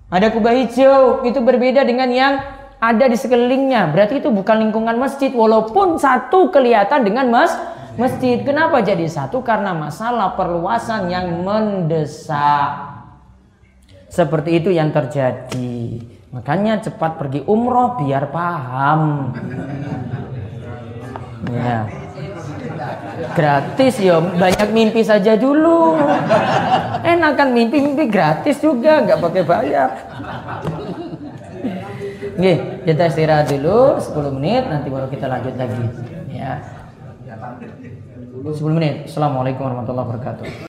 [0.10, 2.41] Ada kubah hijau, itu berbeda dengan yang
[2.82, 3.93] ada di sekelilingnya.
[3.93, 7.54] Berarti itu bukan lingkungan masjid, walaupun satu kelihatan dengan mas
[8.02, 8.41] masjid.
[8.41, 9.45] Kenapa jadi satu?
[9.45, 12.97] Karena masalah perluasan yang mendesak.
[14.10, 16.02] Seperti itu yang terjadi.
[16.34, 19.30] Makanya cepat pergi umroh biar paham.
[21.54, 22.09] Ya.
[23.36, 25.99] Gratis ya, banyak mimpi saja dulu.
[27.03, 29.89] Enakan mimpi-mimpi gratis juga, nggak pakai bayar.
[32.39, 32.53] Oke,
[32.88, 35.84] kita istirahat dulu 10 menit, nanti baru kita lanjut lagi.
[36.32, 36.63] Ya.
[38.39, 39.11] 10 menit.
[39.11, 40.68] Assalamualaikum warahmatullahi wabarakatuh.